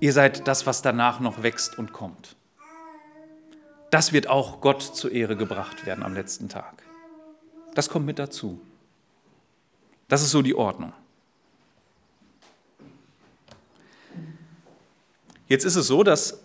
Ihr 0.00 0.12
seid 0.12 0.46
das, 0.46 0.66
was 0.66 0.82
danach 0.82 1.20
noch 1.20 1.42
wächst 1.42 1.78
und 1.78 1.92
kommt. 1.92 2.36
Das 3.90 4.12
wird 4.12 4.28
auch 4.28 4.60
Gott 4.60 4.82
zur 4.82 5.12
Ehre 5.12 5.36
gebracht 5.36 5.86
werden 5.86 6.02
am 6.02 6.14
letzten 6.14 6.48
Tag. 6.48 6.82
Das 7.74 7.88
kommt 7.88 8.06
mit 8.06 8.18
dazu. 8.18 8.60
Das 10.08 10.22
ist 10.22 10.30
so 10.30 10.42
die 10.42 10.54
Ordnung. 10.54 10.92
Jetzt 15.48 15.64
ist 15.64 15.76
es 15.76 15.86
so, 15.86 16.02
dass 16.02 16.40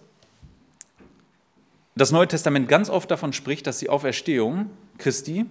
das 1.95 2.11
Neue 2.11 2.27
Testament 2.27 2.67
ganz 2.67 2.89
oft 2.89 3.09
davon 3.11 3.33
spricht, 3.33 3.67
dass 3.67 3.79
die 3.79 3.89
Auferstehung 3.89 4.69
Christi 4.97 5.45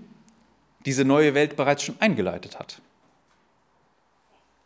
diese 0.87 1.05
neue 1.05 1.35
Welt 1.35 1.57
bereits 1.57 1.83
schon 1.83 2.01
eingeleitet 2.01 2.59
hat. 2.59 2.81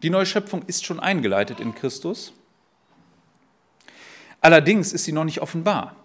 Die 0.02 0.10
neue 0.10 0.26
Schöpfung 0.26 0.62
ist 0.66 0.84
schon 0.84 1.00
eingeleitet 1.00 1.60
in 1.60 1.74
Christus. 1.74 2.32
Allerdings 4.44 4.92
ist 4.92 5.04
sie 5.04 5.12
noch 5.12 5.24
nicht 5.24 5.40
offenbar. 5.40 5.96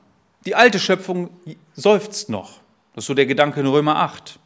Die 0.46 0.56
alte 0.56 0.80
Schöpfung 0.80 1.30
seufzt 1.74 2.30
noch. 2.30 2.62
Das 2.94 3.04
ist 3.04 3.08
so 3.08 3.14
der 3.14 3.26
Gedanke 3.26 3.60
in 3.60 3.66
Römer 3.66 3.98
8. 3.98 4.40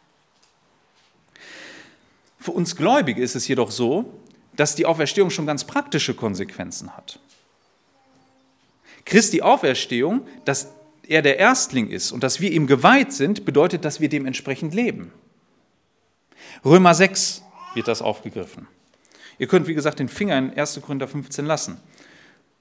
Für 2.40 2.54
uns 2.54 2.76
Gläubige 2.76 3.22
ist 3.22 3.36
es 3.36 3.48
jedoch 3.48 3.70
so, 3.70 4.12
dass 4.56 4.74
die 4.74 4.88
Auferstehung 4.88 5.30
schon 5.30 5.46
ganz 5.46 5.66
praktische 5.66 6.16
Konsequenzen 6.16 6.98
hat. 6.98 7.20
Christi 9.06 9.44
Auferstehung, 9.44 10.26
dass 10.44 10.70
er 11.08 11.22
der 11.22 11.38
Erstling 11.38 11.92
ist 11.92 12.12
und 12.12 12.24
dass 12.24 12.42
wir 12.42 12.52
ihm 12.52 12.66
geweiht 12.66 13.14
sind, 13.14 13.46
bedeutet, 13.46 13.86
dass 13.86 14.00
wir 14.00 14.10
dementsprechend 14.10 14.74
leben. 14.74 15.14
Römer 16.66 16.96
6 16.96 17.44
wird 17.76 17.88
das 17.88 18.02
aufgegriffen. 18.02 18.68
Ihr 19.38 19.46
könnt, 19.46 19.68
wie 19.68 19.76
gesagt, 19.76 20.00
den 20.00 20.10
Finger 20.10 20.36
in 20.40 20.58
1. 20.58 20.82
Korinther 20.82 21.08
15 21.08 21.46
lassen. 21.46 21.80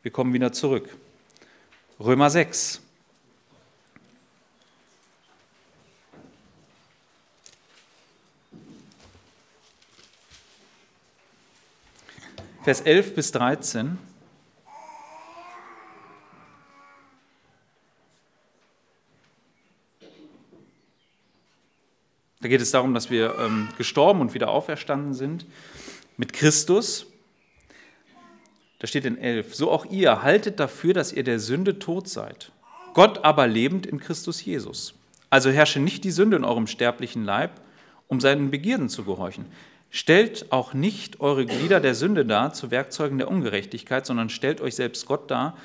Wir 0.03 0.11
kommen 0.11 0.35
wieder 0.35 0.53
zurück. 0.53 0.95
Römer 2.05 2.31
6. 2.31 2.81
Vers 12.65 12.81
11 12.81 13.15
bis 13.15 13.31
13. 13.31 13.99
Da 22.41 22.49
geht 22.49 22.61
es 22.61 22.73
darum, 22.73 22.95
dass 22.95 23.11
wir 23.11 23.39
ähm, 23.39 23.69
gestorben 23.79 24.21
und 24.21 24.35
wieder 24.35 24.51
auferstanden 24.51 25.15
sind 25.15 25.47
mit 26.17 26.33
Christus. 26.33 27.12
Da 28.83 28.89
steht 28.89 29.05
in 29.05 29.17
11, 29.17 29.55
so 29.55 29.71
auch 29.71 29.85
ihr 29.85 30.25
haltet 30.25 30.59
dafür, 30.59 30.93
dass 30.93 31.13
ihr 31.13 31.23
der 31.23 31.39
Sünde 31.39 31.79
tot 31.79 32.09
seid, 32.09 32.51
Gott 32.95 33.25
aber 33.25 33.47
lebend 33.47 33.87
in 33.87 34.01
Christus 34.01 34.45
Jesus. 34.45 34.95
Also 35.31 35.51
herrsche 35.51 35.79
nicht 35.79 36.03
die 36.03 36.11
Sünde 36.11 36.37
in 36.37 36.43
eurem 36.43 36.67
sterblichen 36.67 37.25
Leib, 37.25 37.61
um 38.09 38.21
seinen 38.21 38.51
Begierden 38.51 38.89
zu 38.89 39.05
gehorchen. 39.05 39.47
Stellt 39.89 40.51
auch 40.51 40.75
nicht 40.75 41.21
eure 41.21 41.47
Glieder 41.47 41.79
der 41.79 41.95
Sünde 41.95 42.27
dar 42.27 42.55
zu 42.55 42.73
Werkzeugen 42.73 43.19
der 43.19 43.31
Ungerechtigkeit, 43.31 44.05
sondern 44.05 44.31
stellt 44.31 44.61
euch 44.61 44.75
selbst 44.75 45.07
Gott 45.07 45.31
dar 45.31 45.57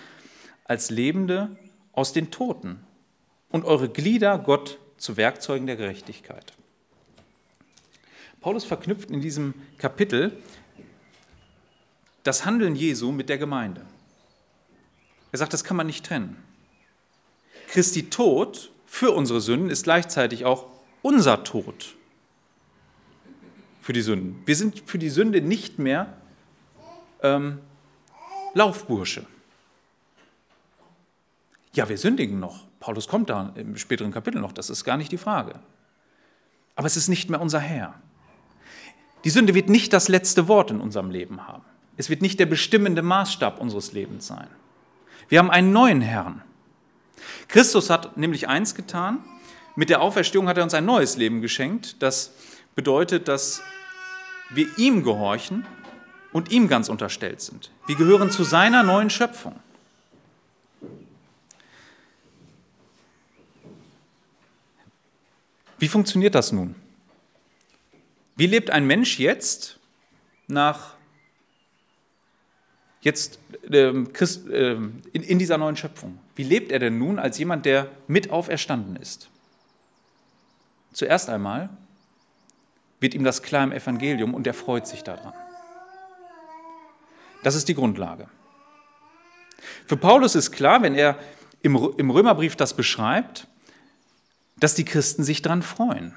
als 0.66 0.92
Lebende 0.92 1.58
aus 1.94 2.14
den 2.14 2.30
Toten 2.30 2.82
und 3.50 3.66
eure 3.66 3.90
Glieder 3.90 4.38
Gott 4.38 4.78
zu 4.98 5.18
Werkzeugen 5.18 5.66
der 5.66 5.76
Gerechtigkeit. 5.76 6.54
Paulus 8.42 8.64
verknüpft 8.64 9.10
in 9.10 9.22
diesem 9.22 9.56
Kapitel 9.80 10.38
das 12.28 12.44
Handeln 12.46 12.76
Jesu 12.76 13.13
mit 13.13 13.30
der 13.30 13.38
Gemeinde. 13.38 13.86
Er 15.32 15.40
sagt, 15.40 15.54
das 15.54 15.63
kann 15.63 15.78
man 15.78 15.88
nicht 15.88 16.06
trennen. 16.06 16.36
Christi 17.68 18.10
Tod 18.10 18.72
für 18.86 19.12
unsere 19.12 19.40
Sünden 19.40 19.70
ist 19.70 19.84
gleichzeitig 19.84 20.44
auch 20.44 20.66
unser 21.02 21.46
Tod 21.46 21.96
für 23.82 23.94
die 23.94 24.02
Sünden. 24.02 24.42
Wir 24.46 24.58
sind 24.58 24.84
für 24.86 24.98
die 24.98 25.10
Sünde 25.10 25.40
nicht 25.40 25.80
mehr 25.80 26.18
ähm, 27.24 27.60
Laufbursche. 28.54 29.26
Ja, 31.74 31.88
wir 31.88 31.98
sündigen 31.98 32.42
noch. 32.42 32.66
Paulus 32.82 33.08
kommt 33.08 33.30
da 33.30 33.54
im 33.56 33.78
späteren 33.78 34.12
Kapitel 34.12 34.42
noch, 34.42 34.52
das 34.52 34.70
ist 34.70 34.84
gar 34.84 34.98
nicht 34.98 35.13
die 35.13 35.18
Frage. 35.18 35.60
Aber 36.76 36.88
es 36.88 36.98
ist 36.98 37.08
nicht 37.08 37.30
mehr 37.30 37.40
unser 37.40 37.60
Herr. 37.60 37.94
Die 39.24 39.30
Sünde 39.30 39.56
wird 39.56 39.70
nicht 39.70 39.94
das 39.94 40.10
letzte 40.10 40.50
Wort 40.50 40.72
in 40.72 40.82
unserem 40.82 41.10
Leben 41.10 41.48
haben. 41.48 41.63
Es 41.98 42.10
wird 42.10 42.22
nicht 42.22 42.40
der 42.40 42.46
bestimmende 42.46 43.02
Maßstab 43.02 43.60
unseres 43.60 43.92
Lebens 43.92 44.28
sein. 44.28 44.48
Wir 45.30 45.40
haben 45.40 45.52
einen 45.52 45.74
neuen 45.74 46.02
Herrn. 46.02 46.44
Christus 47.48 47.90
hat 47.90 48.18
nämlich 48.18 48.48
eins 48.48 48.76
getan. 48.76 49.24
Mit 49.76 49.90
der 49.90 50.02
Auferstehung 50.02 50.48
hat 50.48 50.58
er 50.58 50.64
uns 50.64 50.74
ein 50.74 50.86
neues 50.86 51.18
Leben 51.18 51.42
geschenkt. 51.42 52.02
Das 52.02 52.34
bedeutet, 52.76 53.28
dass 53.28 53.62
wir 54.52 54.68
ihm 54.78 55.04
gehorchen 55.04 55.66
und 56.32 56.52
ihm 56.52 56.68
ganz 56.68 56.88
unterstellt 56.88 57.42
sind. 57.42 57.72
Wir 57.88 57.96
gehören 57.96 58.32
zu 58.32 58.44
seiner 58.44 58.84
neuen 58.84 59.10
Schöpfung. 59.10 59.60
Wie 65.80 65.88
funktioniert 65.88 66.36
das 66.36 66.52
nun? 66.52 66.76
Wie 68.36 68.48
lebt 68.48 68.70
ein 68.70 68.86
Mensch 68.86 69.20
jetzt 69.20 69.80
nach 70.48 70.97
jetzt 73.02 73.40
ähm, 73.72 74.12
Christ, 74.14 74.46
ähm, 74.52 75.02
in, 75.14 75.24
in 75.24 75.40
dieser 75.40 75.58
neuen 75.58 75.76
Schöpfung? 75.76 76.20
Wie 76.36 76.44
lebt 76.44 76.72
er 76.72 76.80
denn 76.80 76.98
nun 76.98 77.20
als 77.20 77.38
jemand, 77.38 77.66
der 77.66 77.90
mit 78.08 78.30
auferstanden 78.30 78.96
ist? 78.96 79.30
Zuerst 80.94 81.30
einmal 81.30 81.70
wird 83.00 83.14
ihm 83.14 83.24
das 83.24 83.44
klar 83.44 83.64
im 83.64 83.72
Evangelium 83.72 84.34
und 84.34 84.48
er 84.48 84.54
freut 84.54 84.88
sich 84.88 85.04
daran. 85.04 85.34
Das 87.44 87.56
ist 87.56 87.68
die 87.68 87.76
Grundlage. 87.76 88.28
Für 89.86 89.98
Paulus 89.98 90.36
ist 90.36 90.52
klar, 90.52 90.82
wenn 90.82 90.96
er 90.96 91.20
im, 91.62 91.76
im 91.98 92.10
Römerbrief 92.10 92.56
das 92.56 92.76
beschreibt, 92.76 93.48
dass 94.60 94.74
die 94.74 94.86
Christen 94.86 95.24
sich 95.24 95.42
daran 95.42 95.62
freuen, 95.62 96.16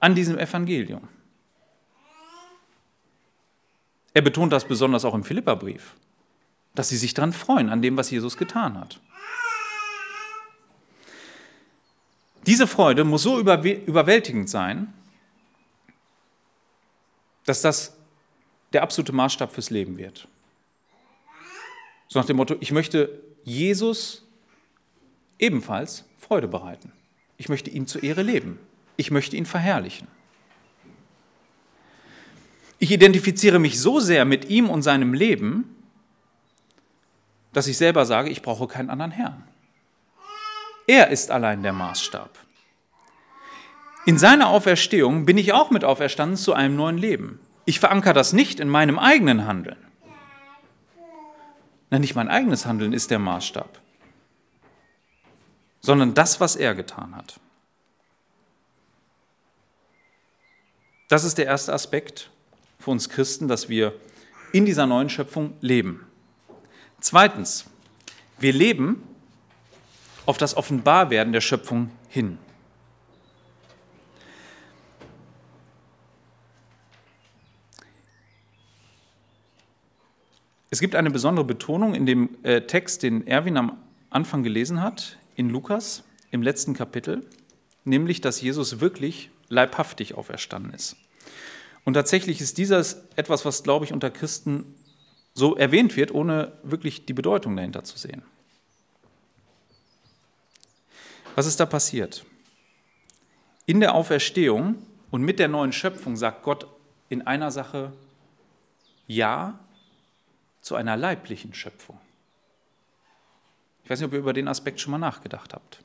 an 0.00 0.14
diesem 0.14 0.38
Evangelium. 0.38 1.08
Er 4.16 4.22
betont 4.22 4.50
das 4.50 4.66
besonders 4.66 5.04
auch 5.04 5.12
im 5.12 5.24
Philipperbrief, 5.24 5.94
dass 6.74 6.88
sie 6.88 6.96
sich 6.96 7.12
daran 7.12 7.34
freuen, 7.34 7.68
an 7.68 7.82
dem, 7.82 7.98
was 7.98 8.10
Jesus 8.10 8.38
getan 8.38 8.80
hat. 8.80 8.98
Diese 12.46 12.66
Freude 12.66 13.04
muss 13.04 13.24
so 13.24 13.38
überwältigend 13.38 14.48
sein, 14.48 14.94
dass 17.44 17.60
das 17.60 17.94
der 18.72 18.82
absolute 18.84 19.12
Maßstab 19.12 19.52
fürs 19.52 19.68
Leben 19.68 19.98
wird. 19.98 20.26
So 22.08 22.18
nach 22.18 22.24
dem 22.24 22.38
Motto, 22.38 22.56
ich 22.60 22.72
möchte 22.72 23.20
Jesus 23.44 24.24
ebenfalls 25.38 26.06
Freude 26.18 26.48
bereiten. 26.48 26.90
Ich 27.36 27.50
möchte 27.50 27.68
ihm 27.68 27.86
zur 27.86 28.02
Ehre 28.02 28.22
leben. 28.22 28.60
Ich 28.96 29.10
möchte 29.10 29.36
ihn 29.36 29.44
verherrlichen. 29.44 30.08
Ich 32.78 32.90
identifiziere 32.90 33.58
mich 33.58 33.80
so 33.80 34.00
sehr 34.00 34.24
mit 34.24 34.46
ihm 34.46 34.68
und 34.68 34.82
seinem 34.82 35.14
Leben, 35.14 35.76
dass 37.52 37.66
ich 37.66 37.78
selber 37.78 38.04
sage, 38.04 38.28
ich 38.28 38.42
brauche 38.42 38.68
keinen 38.68 38.90
anderen 38.90 39.12
Herrn. 39.12 39.42
Er 40.86 41.08
ist 41.08 41.30
allein 41.30 41.62
der 41.62 41.72
Maßstab. 41.72 42.38
In 44.04 44.18
seiner 44.18 44.50
Auferstehung 44.50 45.24
bin 45.24 45.38
ich 45.38 45.52
auch 45.52 45.70
mit 45.70 45.82
auferstanden 45.82 46.36
zu 46.36 46.52
einem 46.52 46.76
neuen 46.76 46.98
Leben. 46.98 47.40
Ich 47.64 47.80
verankere 47.80 48.12
das 48.12 48.32
nicht 48.32 48.60
in 48.60 48.68
meinem 48.68 48.98
eigenen 48.98 49.46
Handeln. 49.46 49.78
Nein, 51.90 52.02
nicht 52.02 52.14
mein 52.14 52.28
eigenes 52.28 52.66
Handeln 52.66 52.92
ist 52.92 53.10
der 53.10 53.18
Maßstab, 53.18 53.80
sondern 55.80 56.14
das, 56.14 56.40
was 56.40 56.56
er 56.56 56.74
getan 56.74 57.16
hat. 57.16 57.40
Das 61.08 61.24
ist 61.24 61.38
der 61.38 61.46
erste 61.46 61.72
Aspekt 61.72 62.30
für 62.86 62.92
uns 62.92 63.08
Christen, 63.08 63.48
dass 63.48 63.68
wir 63.68 63.94
in 64.52 64.64
dieser 64.64 64.86
neuen 64.86 65.08
Schöpfung 65.08 65.54
leben. 65.60 66.06
Zweitens, 67.00 67.64
wir 68.38 68.52
leben 68.52 69.02
auf 70.24 70.38
das 70.38 70.56
Offenbarwerden 70.56 71.32
der 71.32 71.40
Schöpfung 71.40 71.90
hin. 72.08 72.38
Es 80.70 80.78
gibt 80.78 80.94
eine 80.94 81.10
besondere 81.10 81.44
Betonung 81.44 81.92
in 81.96 82.06
dem 82.06 82.38
äh, 82.44 82.60
Text, 82.60 83.02
den 83.02 83.26
Erwin 83.26 83.56
am 83.56 83.78
Anfang 84.10 84.44
gelesen 84.44 84.80
hat, 84.80 85.18
in 85.34 85.50
Lukas, 85.50 86.04
im 86.30 86.40
letzten 86.40 86.74
Kapitel, 86.74 87.28
nämlich, 87.82 88.20
dass 88.20 88.40
Jesus 88.40 88.78
wirklich 88.78 89.30
leibhaftig 89.48 90.14
auferstanden 90.14 90.72
ist. 90.72 90.96
Und 91.86 91.94
tatsächlich 91.94 92.40
ist 92.40 92.58
dieses 92.58 93.04
etwas, 93.14 93.44
was, 93.44 93.62
glaube 93.62 93.84
ich, 93.84 93.92
unter 93.92 94.10
Christen 94.10 94.74
so 95.34 95.54
erwähnt 95.54 95.96
wird, 95.96 96.12
ohne 96.12 96.52
wirklich 96.64 97.06
die 97.06 97.12
Bedeutung 97.12 97.56
dahinter 97.56 97.84
zu 97.84 97.96
sehen. 97.96 98.22
Was 101.36 101.46
ist 101.46 101.60
da 101.60 101.64
passiert? 101.64 102.26
In 103.66 103.78
der 103.78 103.94
Auferstehung 103.94 104.74
und 105.12 105.22
mit 105.22 105.38
der 105.38 105.46
neuen 105.46 105.72
Schöpfung 105.72 106.16
sagt 106.16 106.42
Gott 106.42 106.66
in 107.08 107.24
einer 107.24 107.52
Sache 107.52 107.92
Ja 109.06 109.56
zu 110.62 110.74
einer 110.74 110.96
leiblichen 110.96 111.54
Schöpfung. 111.54 112.00
Ich 113.84 113.90
weiß 113.90 114.00
nicht, 114.00 114.08
ob 114.08 114.12
ihr 114.12 114.18
über 114.18 114.32
den 114.32 114.48
Aspekt 114.48 114.80
schon 114.80 114.90
mal 114.90 114.98
nachgedacht 114.98 115.54
habt. 115.54 115.84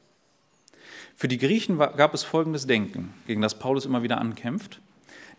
Für 1.15 1.27
die 1.27 1.37
Griechen 1.37 1.77
gab 1.77 2.15
es 2.15 2.23
folgendes 2.23 2.65
Denken, 2.65 3.13
gegen 3.27 3.41
das 3.43 3.59
Paulus 3.59 3.85
immer 3.85 4.01
wieder 4.01 4.17
ankämpft 4.17 4.81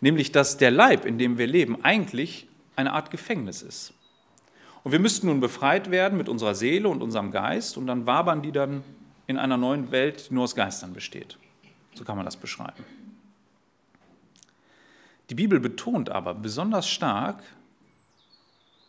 nämlich 0.03 0.33
dass 0.33 0.59
der 0.59 0.71
Leib, 0.71 1.07
in 1.07 1.17
dem 1.17 1.39
wir 1.39 1.47
leben, 1.47 1.83
eigentlich 1.83 2.47
eine 2.77 2.93
Art 2.93 3.11
Gefängnis 3.11 3.63
ist. 3.63 3.95
Und 4.83 4.93
wir 4.93 4.99
müssten 4.99 5.29
nun 5.29 5.41
befreit 5.41 5.91
werden 5.91 6.19
mit 6.19 6.29
unserer 6.29 6.55
Seele 6.55 6.89
und 6.89 7.03
unserem 7.03 7.31
Geist 7.31 7.79
und 7.79 7.87
dann 7.87 8.05
wabern 8.05 8.43
die 8.43 8.53
dann 8.53 8.83
in 9.29 9.39
einer 9.39 9.57
neuen 9.57 9.93
Welt, 9.93 10.29
die 10.29 10.35
nur 10.35 10.45
aus 10.45 10.57
Geistern 10.57 10.93
besteht. 10.93 11.39
So 11.95 12.05
kann 12.05 12.17
man 12.17 12.25
das 12.27 12.37
beschreiben. 12.37 12.85
Die 15.31 15.37
Bibel 15.37 15.61
betont 15.61 16.11
aber 16.11 16.35
besonders 16.35 16.89
stark, 16.89 17.43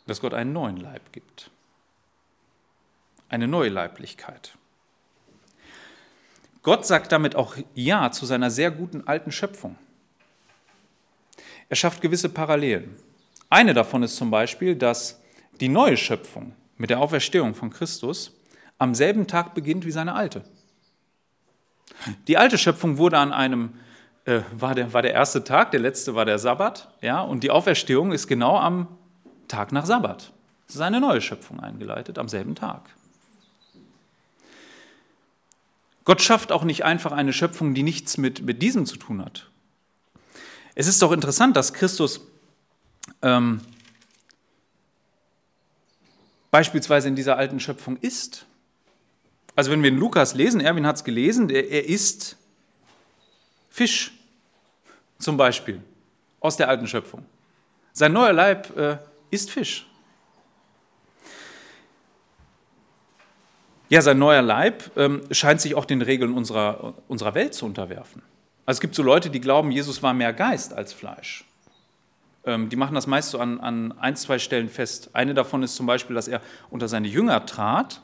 dass 0.08 0.20
Gott 0.20 0.34
einen 0.34 0.52
neuen 0.52 0.78
Leib 0.78 1.12
gibt. 1.12 1.52
Eine 3.30 3.48
neue 3.48 3.70
Leiblichkeit. 3.70 4.58
Gott 6.64 6.86
sagt 6.88 7.12
damit 7.12 7.36
auch 7.36 7.56
Ja 7.76 8.12
zu 8.12 8.26
seiner 8.26 8.50
sehr 8.50 8.72
guten 8.72 9.08
alten 9.08 9.32
Schöpfung. 9.32 9.76
Er 11.74 11.76
schafft 11.76 12.02
gewisse 12.02 12.30
Parallelen. 12.30 12.96
Eine 13.50 13.74
davon 13.74 14.04
ist 14.04 14.16
zum 14.16 14.30
Beispiel, 14.30 14.76
dass 14.76 15.20
die 15.60 15.70
neue 15.70 15.98
Schöpfung 15.98 16.54
mit 16.78 16.92
der 16.92 17.00
Auferstehung 17.00 17.56
von 17.56 17.72
Christus 17.72 18.32
am 18.78 18.94
selben 18.94 19.26
Tag 19.26 19.56
beginnt 19.56 19.84
wie 19.84 19.90
seine 19.90 20.14
alte. 20.14 20.44
Die 22.28 22.38
alte 22.38 22.60
Schöpfung 22.60 23.00
wurde 23.00 23.18
an 23.18 23.34
einem, 23.34 23.74
äh, 24.26 24.42
war, 24.56 24.76
der, 24.76 24.94
war 24.94 25.02
der 25.02 25.14
erste 25.14 25.44
Tag, 25.44 25.72
der 25.72 25.80
letzte 25.80 26.14
war 26.14 26.26
der 26.26 26.38
Sabbat, 26.38 26.94
ja, 27.02 27.22
und 27.22 27.44
die 27.44 27.50
Auferstehung 27.50 28.12
ist 28.12 28.28
genau 28.28 28.56
am 28.56 28.88
Tag 29.48 29.72
nach 29.72 29.88
Sabbat. 29.88 30.32
Es 30.68 30.76
ist 30.76 30.82
eine 30.82 31.02
neue 31.02 31.22
Schöpfung 31.22 31.60
eingeleitet 31.60 32.20
am 32.20 32.30
selben 32.30 32.54
Tag. 32.54 32.88
Gott 36.06 36.22
schafft 36.22 36.52
auch 36.52 36.66
nicht 36.66 36.86
einfach 36.86 37.14
eine 37.14 37.34
Schöpfung, 37.34 37.74
die 37.74 37.82
nichts 37.82 38.20
mit, 38.20 38.44
mit 38.44 38.62
diesem 38.62 38.86
zu 38.86 38.98
tun 38.98 39.26
hat. 39.26 39.50
Es 40.76 40.88
ist 40.88 41.02
doch 41.02 41.12
interessant, 41.12 41.56
dass 41.56 41.74
Christus 41.74 42.22
ähm, 43.22 43.62
beispielsweise 46.52 47.08
in 47.08 47.16
dieser 47.16 47.38
alten 47.38 47.60
Schöpfung 47.60 47.98
ist. 47.98 48.46
Also 49.56 49.72
wenn 49.72 49.84
wir 49.84 49.90
in 49.90 49.98
Lukas 49.98 50.34
lesen, 50.34 50.62
Erwin 50.62 50.88
hat 50.88 50.96
es 50.96 51.04
gelesen, 51.04 51.50
er, 51.50 51.70
er 51.70 51.86
isst 51.86 52.38
Fisch 53.70 54.12
zum 55.20 55.38
Beispiel 55.38 55.82
aus 56.40 56.58
der 56.58 56.70
alten 56.70 56.88
Schöpfung. 56.88 57.26
Sein 57.94 58.14
neuer 58.14 58.34
Leib 58.34 58.76
äh, 58.76 58.98
isst 59.30 59.52
Fisch. 59.52 59.88
Ja, 63.90 64.02
sein 64.02 64.18
neuer 64.18 64.42
Leib 64.42 64.90
ähm, 64.98 65.22
scheint 65.30 65.62
sich 65.62 65.76
auch 65.76 65.86
den 65.86 66.02
Regeln 66.02 66.34
unserer, 66.34 66.96
unserer 67.08 67.36
Welt 67.36 67.54
zu 67.54 67.66
unterwerfen. 67.66 68.24
Also 68.66 68.78
es 68.78 68.82
gibt 68.82 68.96
so 68.96 69.04
Leute, 69.04 69.30
die 69.30 69.42
glauben, 69.42 69.72
Jesus 69.72 70.02
war 70.04 70.14
mehr 70.14 70.32
Geist 70.32 70.74
als 70.74 70.94
Fleisch. 70.94 71.46
Ähm, 72.46 72.70
die 72.70 72.76
machen 72.76 72.96
das 72.96 73.08
meist 73.08 73.32
so 73.32 73.40
an, 73.40 73.60
an 73.60 73.92
ein, 74.00 74.16
zwei 74.16 74.40
Stellen 74.40 74.70
fest. 74.70 75.10
Eine 75.14 75.34
davon 75.34 75.64
ist 75.64 75.76
zum 75.76 75.86
Beispiel, 75.86 76.16
dass 76.16 76.28
er 76.28 76.42
unter 76.70 76.88
seine 76.88 77.08
Jünger 77.08 77.46
trat 77.46 78.02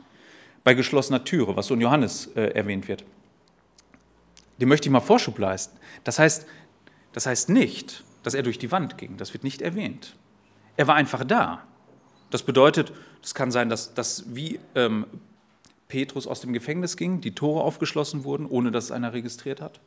bei 0.64 0.74
geschlossener 0.74 1.24
Türe, 1.24 1.56
was 1.56 1.68
so 1.68 1.74
in 1.74 1.82
Johannes 1.82 2.28
äh, 2.36 2.52
erwähnt 2.52 2.88
wird. 2.88 3.06
Dem 4.60 4.68
möchte 4.68 4.90
ich 4.90 4.92
mal 4.92 5.00
Vorschub 5.00 5.38
leisten. 5.40 5.78
Das 6.04 6.20
heißt, 6.20 6.46
das 7.14 7.26
heißt 7.26 7.50
nicht, 7.50 8.04
dass 8.24 8.34
er 8.34 8.44
durch 8.44 8.60
die 8.60 8.72
Wand 8.72 8.98
ging. 8.98 9.16
Das 9.16 9.34
wird 9.34 9.46
nicht 9.46 9.62
erwähnt. 9.62 10.16
Er 10.76 10.88
war 10.88 10.96
einfach 10.96 11.24
da. 11.24 11.64
Das 12.32 12.44
bedeutet, 12.44 12.92
es 13.24 13.34
kann 13.34 13.52
sein, 13.52 13.70
dass, 13.70 13.94
dass 13.94 14.36
wie 14.36 14.60
ähm, 14.76 15.06
Petrus 15.88 16.28
aus 16.28 16.42
dem 16.42 16.52
Gefängnis 16.52 16.98
ging, 16.98 17.22
die 17.22 17.34
Tore 17.34 17.64
aufgeschlossen 17.64 18.26
wurden, 18.26 18.46
ohne 18.46 18.72
dass 18.72 18.86
es 18.86 18.92
einer 18.92 19.14
registriert 19.14 19.62
hat 19.62 19.80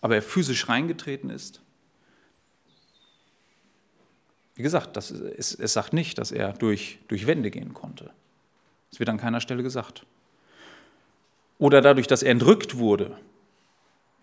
aber 0.00 0.16
er 0.16 0.22
physisch 0.22 0.68
reingetreten 0.68 1.30
ist? 1.30 1.60
Wie 4.54 4.62
gesagt, 4.62 4.96
das 4.96 5.10
ist, 5.10 5.54
es 5.54 5.72
sagt 5.72 5.92
nicht, 5.92 6.18
dass 6.18 6.32
er 6.32 6.52
durch, 6.52 6.98
durch 7.08 7.26
Wände 7.26 7.50
gehen 7.50 7.72
konnte. 7.72 8.10
Das 8.90 8.98
wird 8.98 9.08
an 9.08 9.18
keiner 9.18 9.40
Stelle 9.40 9.62
gesagt. 9.62 10.04
Oder 11.58 11.80
dadurch, 11.80 12.06
dass 12.06 12.22
er 12.22 12.32
entrückt 12.32 12.76
wurde, 12.76 13.16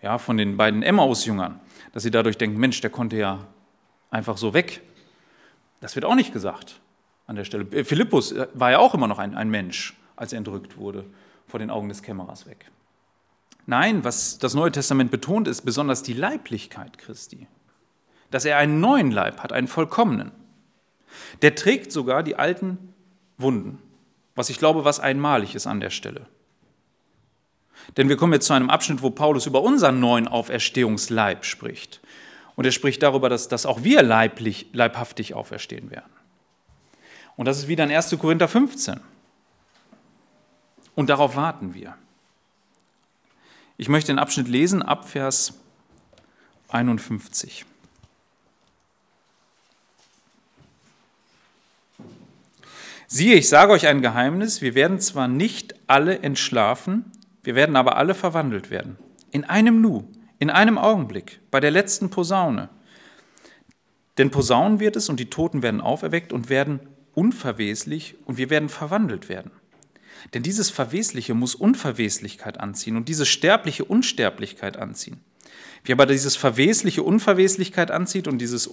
ja, 0.02 0.18
von 0.18 0.38
den 0.38 0.58
beiden 0.58 0.84
Emmaus-Jüngern, 0.84 1.60
dass 1.94 2.04
sie 2.04 2.12
dadurch 2.12 2.38
denken, 2.38 2.60
Mensch, 2.60 2.82
der 2.82 2.90
konnte 2.90 3.18
ja 3.18 3.48
einfach 4.12 4.38
so 4.38 4.54
weg. 4.54 4.82
Das 5.82 5.96
wird 5.96 6.06
auch 6.06 6.16
nicht 6.16 6.34
gesagt 6.34 6.80
an 7.26 7.36
der 7.36 7.44
Stelle. 7.44 7.66
Philippus 7.84 8.36
war 8.54 8.72
ja 8.72 8.80
auch 8.80 8.94
immer 8.94 9.08
noch 9.08 9.20
ein, 9.20 9.36
ein 9.36 9.50
Mensch, 9.50 9.98
als 10.16 10.34
er 10.34 10.38
entrückt 10.38 10.78
wurde, 10.78 11.06
vor 11.48 11.60
den 11.60 11.70
Augen 11.70 11.90
des 11.90 12.02
Kämmerers 12.02 12.46
weg. 12.46 12.70
Nein, 13.68 14.06
was 14.06 14.40
das 14.40 14.54
Neue 14.54 14.72
Testament 14.72 15.12
betont, 15.12 15.48
ist 15.48 15.62
besonders 15.62 16.02
die 16.02 16.14
Leiblichkeit 16.14 16.98
Christi. 16.98 17.48
Dass 18.32 18.46
er 18.46 18.58
einen 18.58 18.80
neuen 18.80 19.12
Leib 19.12 19.44
hat, 19.44 19.52
einen 19.52 19.68
vollkommenen. 19.68 20.32
Der 21.42 21.54
trägt 21.54 21.92
sogar 21.92 22.24
die 22.24 22.38
alten 22.38 22.94
Wunden, 23.38 23.80
was 24.36 24.50
ich 24.50 24.58
glaube, 24.58 24.86
was 24.86 25.02
einmalig 25.02 25.54
ist 25.54 25.68
an 25.68 25.82
der 25.82 25.90
Stelle. 25.90 26.28
Denn 27.98 28.08
wir 28.08 28.16
kommen 28.16 28.34
jetzt 28.34 28.48
zu 28.48 28.54
einem 28.54 28.70
Abschnitt, 28.70 29.02
wo 29.02 29.10
Paulus 29.10 29.46
über 29.46 29.62
unseren 29.62 30.00
neuen 30.00 30.28
Auferstehungsleib 30.30 31.44
spricht. 31.44 32.02
Und 32.56 32.66
er 32.66 32.72
spricht 32.72 33.04
darüber, 33.04 33.30
dass, 33.30 33.50
dass 33.50 33.66
auch 33.66 33.84
wir 33.84 34.02
leiblich, 34.02 34.68
leibhaftig 34.72 35.34
auferstehen 35.34 35.92
werden. 35.92 36.12
Und 37.36 37.46
das 37.46 37.60
ist 37.60 37.68
wieder 37.68 37.84
in 37.84 37.92
1. 37.92 38.18
Korinther 38.18 38.48
15. 38.48 39.02
Und 40.96 41.10
darauf 41.10 41.36
warten 41.36 41.74
wir. 41.74 41.96
Ich 43.78 43.90
möchte 43.90 44.12
den 44.12 44.20
Abschnitt 44.20 44.48
lesen 44.48 44.82
ab 44.82 45.08
Vers 45.08 45.54
51. 46.70 47.66
Siehe, 53.10 53.36
ich 53.36 53.48
sage 53.48 53.72
euch 53.72 53.88
ein 53.88 54.02
Geheimnis, 54.02 54.62
wir 54.62 54.76
werden 54.76 55.00
zwar 55.00 55.28
nicht 55.28 55.76
alle 55.88 56.20
entschlafen, 56.20 57.12
wir 57.44 57.56
werden 57.56 57.76
aber 57.76 57.98
alle 57.98 58.16
verwandelt 58.16 58.70
werden. 58.70 58.98
In 59.32 59.46
einem 59.46 59.80
Nu, 59.80 60.12
in 60.40 60.50
einem 60.50 60.78
Augenblick, 60.78 61.40
bei 61.52 61.60
der 61.60 61.72
letzten 61.72 62.10
Posaune. 62.10 62.70
Denn 64.18 64.32
Posaunen 64.32 64.80
wird 64.80 64.96
es 64.96 65.08
und 65.08 65.20
die 65.20 65.30
Toten 65.30 65.62
werden 65.62 65.80
auferweckt 65.80 66.34
und 66.34 66.50
werden 66.50 66.80
unverweslich 67.14 68.16
und 68.26 68.38
wir 68.38 68.50
werden 68.50 68.70
verwandelt 68.70 69.30
werden. 69.30 69.52
Denn 70.34 70.44
dieses 70.44 70.70
Verwesliche 70.70 71.34
muss 71.34 71.56
Unverweslichkeit 71.56 72.60
anziehen 72.60 72.98
und 72.98 73.10
dieses 73.10 73.28
Sterbliche 73.28 73.86
Unsterblichkeit 73.86 74.78
anziehen. 74.78 75.20
Wie 75.84 75.92
aber 75.92 76.06
dieses 76.06 76.36
Verwesliche 76.36 77.04
Unverweslichkeit 77.04 77.92
anzieht 77.92 78.28
und 78.28 78.40
dieses 78.40 78.70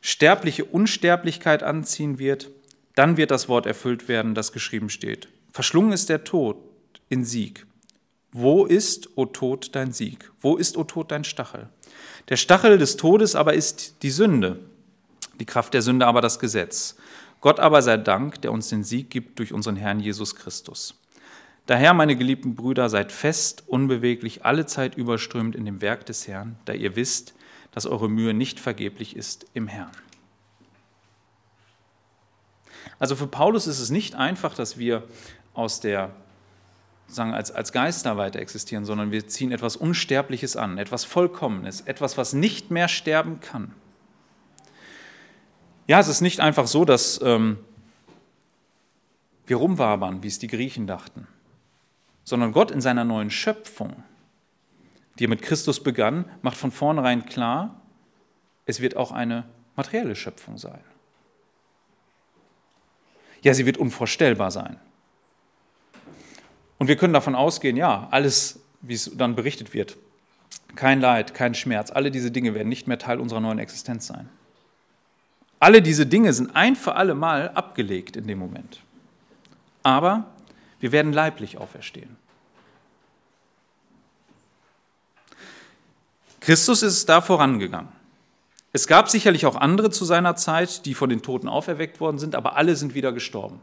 Sterbliche 0.00 0.64
Unsterblichkeit 0.64 1.62
anziehen 1.62 2.18
wird, 2.18 2.50
dann 2.94 3.16
wird 3.16 3.30
das 3.30 3.48
Wort 3.48 3.66
erfüllt 3.66 4.08
werden, 4.08 4.34
das 4.34 4.52
geschrieben 4.52 4.90
steht. 4.90 5.28
Verschlungen 5.52 5.92
ist 5.92 6.08
der 6.08 6.24
Tod 6.24 6.56
in 7.08 7.24
Sieg. 7.24 7.66
Wo 8.32 8.66
ist, 8.66 9.16
o 9.16 9.26
Tod, 9.26 9.74
dein 9.74 9.92
Sieg? 9.92 10.30
Wo 10.40 10.56
ist, 10.56 10.76
o 10.76 10.84
Tod, 10.84 11.10
dein 11.10 11.24
Stachel? 11.24 11.68
Der 12.28 12.36
Stachel 12.36 12.78
des 12.78 12.96
Todes 12.96 13.36
aber 13.36 13.54
ist 13.54 14.02
die 14.02 14.10
Sünde, 14.10 14.58
die 15.38 15.46
Kraft 15.46 15.74
der 15.74 15.82
Sünde 15.82 16.06
aber 16.06 16.20
das 16.20 16.38
Gesetz. 16.38 16.96
Gott 17.44 17.60
aber 17.60 17.82
sei 17.82 17.98
Dank, 17.98 18.40
der 18.40 18.52
uns 18.52 18.70
den 18.70 18.84
Sieg 18.84 19.10
gibt 19.10 19.38
durch 19.38 19.52
unseren 19.52 19.76
Herrn 19.76 20.00
Jesus 20.00 20.34
Christus. 20.34 20.98
Daher, 21.66 21.92
meine 21.92 22.16
geliebten 22.16 22.54
Brüder, 22.54 22.88
seid 22.88 23.12
fest, 23.12 23.64
unbeweglich, 23.66 24.46
alle 24.46 24.64
Zeit 24.64 24.94
überströmt 24.94 25.54
in 25.54 25.66
dem 25.66 25.82
Werk 25.82 26.06
des 26.06 26.26
Herrn, 26.26 26.56
da 26.64 26.72
ihr 26.72 26.96
wisst, 26.96 27.34
dass 27.70 27.84
eure 27.84 28.08
Mühe 28.08 28.32
nicht 28.32 28.58
vergeblich 28.60 29.14
ist 29.14 29.44
im 29.52 29.68
Herrn. 29.68 29.90
Also 32.98 33.14
für 33.14 33.26
Paulus 33.26 33.66
ist 33.66 33.78
es 33.78 33.90
nicht 33.90 34.14
einfach, 34.14 34.54
dass 34.54 34.78
wir 34.78 35.02
aus 35.52 35.80
der 35.80 36.12
sagen, 37.08 37.34
als, 37.34 37.50
als 37.50 37.72
Geister 37.72 38.16
weiter 38.16 38.38
existieren, 38.38 38.86
sondern 38.86 39.10
wir 39.10 39.28
ziehen 39.28 39.52
etwas 39.52 39.76
Unsterbliches 39.76 40.56
an, 40.56 40.78
etwas 40.78 41.04
Vollkommenes, 41.04 41.82
etwas, 41.82 42.16
was 42.16 42.32
nicht 42.32 42.70
mehr 42.70 42.88
sterben 42.88 43.40
kann. 43.40 43.74
Ja, 45.86 46.00
es 46.00 46.08
ist 46.08 46.20
nicht 46.20 46.40
einfach 46.40 46.66
so, 46.66 46.84
dass 46.84 47.20
ähm, 47.22 47.58
wir 49.46 49.56
rumwabern, 49.56 50.22
wie 50.22 50.28
es 50.28 50.38
die 50.38 50.46
Griechen 50.46 50.86
dachten, 50.86 51.26
sondern 52.24 52.52
Gott 52.52 52.70
in 52.70 52.80
seiner 52.80 53.04
neuen 53.04 53.30
Schöpfung, 53.30 54.02
die 55.18 55.24
er 55.24 55.28
mit 55.28 55.42
Christus 55.42 55.82
begann, 55.82 56.24
macht 56.42 56.56
von 56.56 56.72
vornherein 56.72 57.26
klar, 57.26 57.80
es 58.66 58.80
wird 58.80 58.96
auch 58.96 59.12
eine 59.12 59.44
materielle 59.76 60.16
Schöpfung 60.16 60.56
sein. 60.56 60.80
Ja, 63.42 63.52
sie 63.52 63.66
wird 63.66 63.76
unvorstellbar 63.76 64.50
sein. 64.50 64.80
Und 66.78 66.88
wir 66.88 66.96
können 66.96 67.12
davon 67.12 67.34
ausgehen, 67.34 67.76
ja, 67.76 68.08
alles, 68.10 68.60
wie 68.80 68.94
es 68.94 69.10
dann 69.14 69.34
berichtet 69.34 69.74
wird, 69.74 69.98
kein 70.76 71.00
Leid, 71.00 71.34
kein 71.34 71.54
Schmerz, 71.54 71.90
alle 71.90 72.10
diese 72.10 72.30
Dinge 72.30 72.54
werden 72.54 72.68
nicht 72.68 72.88
mehr 72.88 72.98
Teil 72.98 73.20
unserer 73.20 73.40
neuen 73.40 73.58
Existenz 73.58 74.06
sein. 74.06 74.30
Alle 75.58 75.82
diese 75.82 76.06
Dinge 76.06 76.32
sind 76.32 76.54
ein 76.54 76.76
für 76.76 76.94
alle 76.94 77.14
Mal 77.14 77.50
abgelegt 77.50 78.16
in 78.16 78.26
dem 78.26 78.38
Moment. 78.38 78.80
Aber 79.82 80.26
wir 80.80 80.92
werden 80.92 81.12
leiblich 81.12 81.58
auferstehen. 81.58 82.16
Christus 86.40 86.82
ist 86.82 87.08
da 87.08 87.22
vorangegangen. 87.22 87.92
Es 88.72 88.86
gab 88.86 89.08
sicherlich 89.08 89.46
auch 89.46 89.56
andere 89.56 89.90
zu 89.90 90.04
seiner 90.04 90.36
Zeit, 90.36 90.84
die 90.84 90.94
von 90.94 91.08
den 91.08 91.22
Toten 91.22 91.48
auferweckt 91.48 92.00
worden 92.00 92.18
sind, 92.18 92.34
aber 92.34 92.56
alle 92.56 92.76
sind 92.76 92.94
wieder 92.94 93.12
gestorben. 93.12 93.60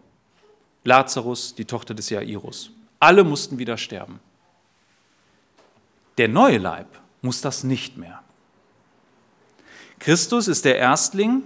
Lazarus, 0.84 1.54
die 1.54 1.66
Tochter 1.66 1.94
des 1.94 2.10
Jairus. 2.10 2.72
Alle 3.00 3.24
mussten 3.24 3.60
wieder 3.60 3.78
sterben. 3.78 4.20
Der 6.18 6.28
neue 6.28 6.58
Leib 6.58 6.88
muss 7.22 7.42
das 7.42 7.64
nicht 7.64 7.98
mehr. 7.98 8.24
Christus 10.00 10.48
ist 10.48 10.66
der 10.66 10.78
Erstling 10.78 11.44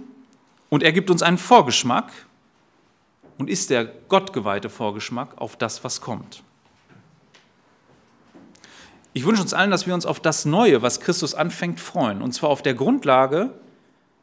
und 0.68 0.82
er 0.82 0.92
gibt 0.92 1.10
uns 1.10 1.22
einen 1.22 1.38
Vorgeschmack 1.38 2.10
und 3.38 3.50
ist 3.50 3.70
der 3.70 3.84
gottgeweihte 3.84 4.70
Vorgeschmack 4.70 5.38
auf 5.38 5.56
das, 5.56 5.84
was 5.84 6.00
kommt. 6.00 6.42
Ich 9.12 9.24
wünsche 9.24 9.40
uns 9.40 9.54
allen, 9.54 9.70
dass 9.70 9.86
wir 9.86 9.94
uns 9.94 10.04
auf 10.04 10.20
das 10.20 10.44
Neue, 10.44 10.82
was 10.82 11.00
Christus 11.00 11.34
anfängt, 11.34 11.80
freuen. 11.80 12.20
Und 12.20 12.32
zwar 12.32 12.50
auf 12.50 12.60
der 12.60 12.74
Grundlage, 12.74 13.54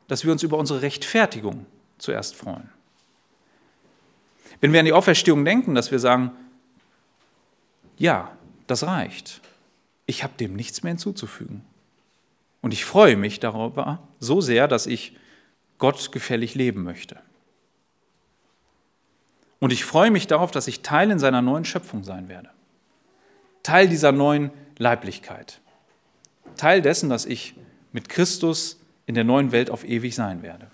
dass 0.07 0.23
wir 0.23 0.31
uns 0.31 0.43
über 0.43 0.57
unsere 0.57 0.83
Rechtfertigung 0.83 1.65
zuerst 1.97 2.35
freuen. 2.35 2.69
Wenn 4.61 4.71
wir 4.71 4.79
an 4.79 4.85
die 4.85 4.93
Auferstehung 4.93 5.45
denken, 5.45 5.73
dass 5.73 5.91
wir 5.91 5.97
sagen, 5.97 6.31
ja, 7.97 8.37
das 8.67 8.83
reicht. 8.83 9.41
Ich 10.05 10.23
habe 10.23 10.33
dem 10.39 10.55
nichts 10.55 10.83
mehr 10.83 10.91
hinzuzufügen. 10.91 11.65
Und 12.61 12.71
ich 12.71 12.85
freue 12.85 13.17
mich 13.17 13.39
darüber 13.39 13.99
so 14.19 14.41
sehr, 14.41 14.67
dass 14.67 14.85
ich 14.85 15.17
Gott 15.83 16.13
gefällig 16.13 16.55
leben 16.55 16.81
möchte. 16.83 17.17
Und 19.59 19.73
ich 19.73 19.83
freue 19.83 20.11
mich 20.11 20.27
darauf, 20.27 20.49
dass 20.49 20.69
ich 20.69 20.81
Teil 20.81 21.11
in 21.11 21.19
seiner 21.19 21.41
neuen 21.41 21.65
Schöpfung 21.65 22.05
sein 22.05 22.29
werde. 22.29 22.51
Teil 23.63 23.89
dieser 23.89 24.13
neuen 24.13 24.51
Leiblichkeit. 24.77 25.59
Teil 26.55 26.81
dessen, 26.81 27.09
dass 27.09 27.25
ich 27.25 27.55
mit 27.91 28.07
Christus 28.07 28.79
in 29.07 29.15
der 29.15 29.25
neuen 29.25 29.51
Welt 29.51 29.69
auf 29.69 29.83
ewig 29.83 30.15
sein 30.15 30.41
werde. 30.41 30.71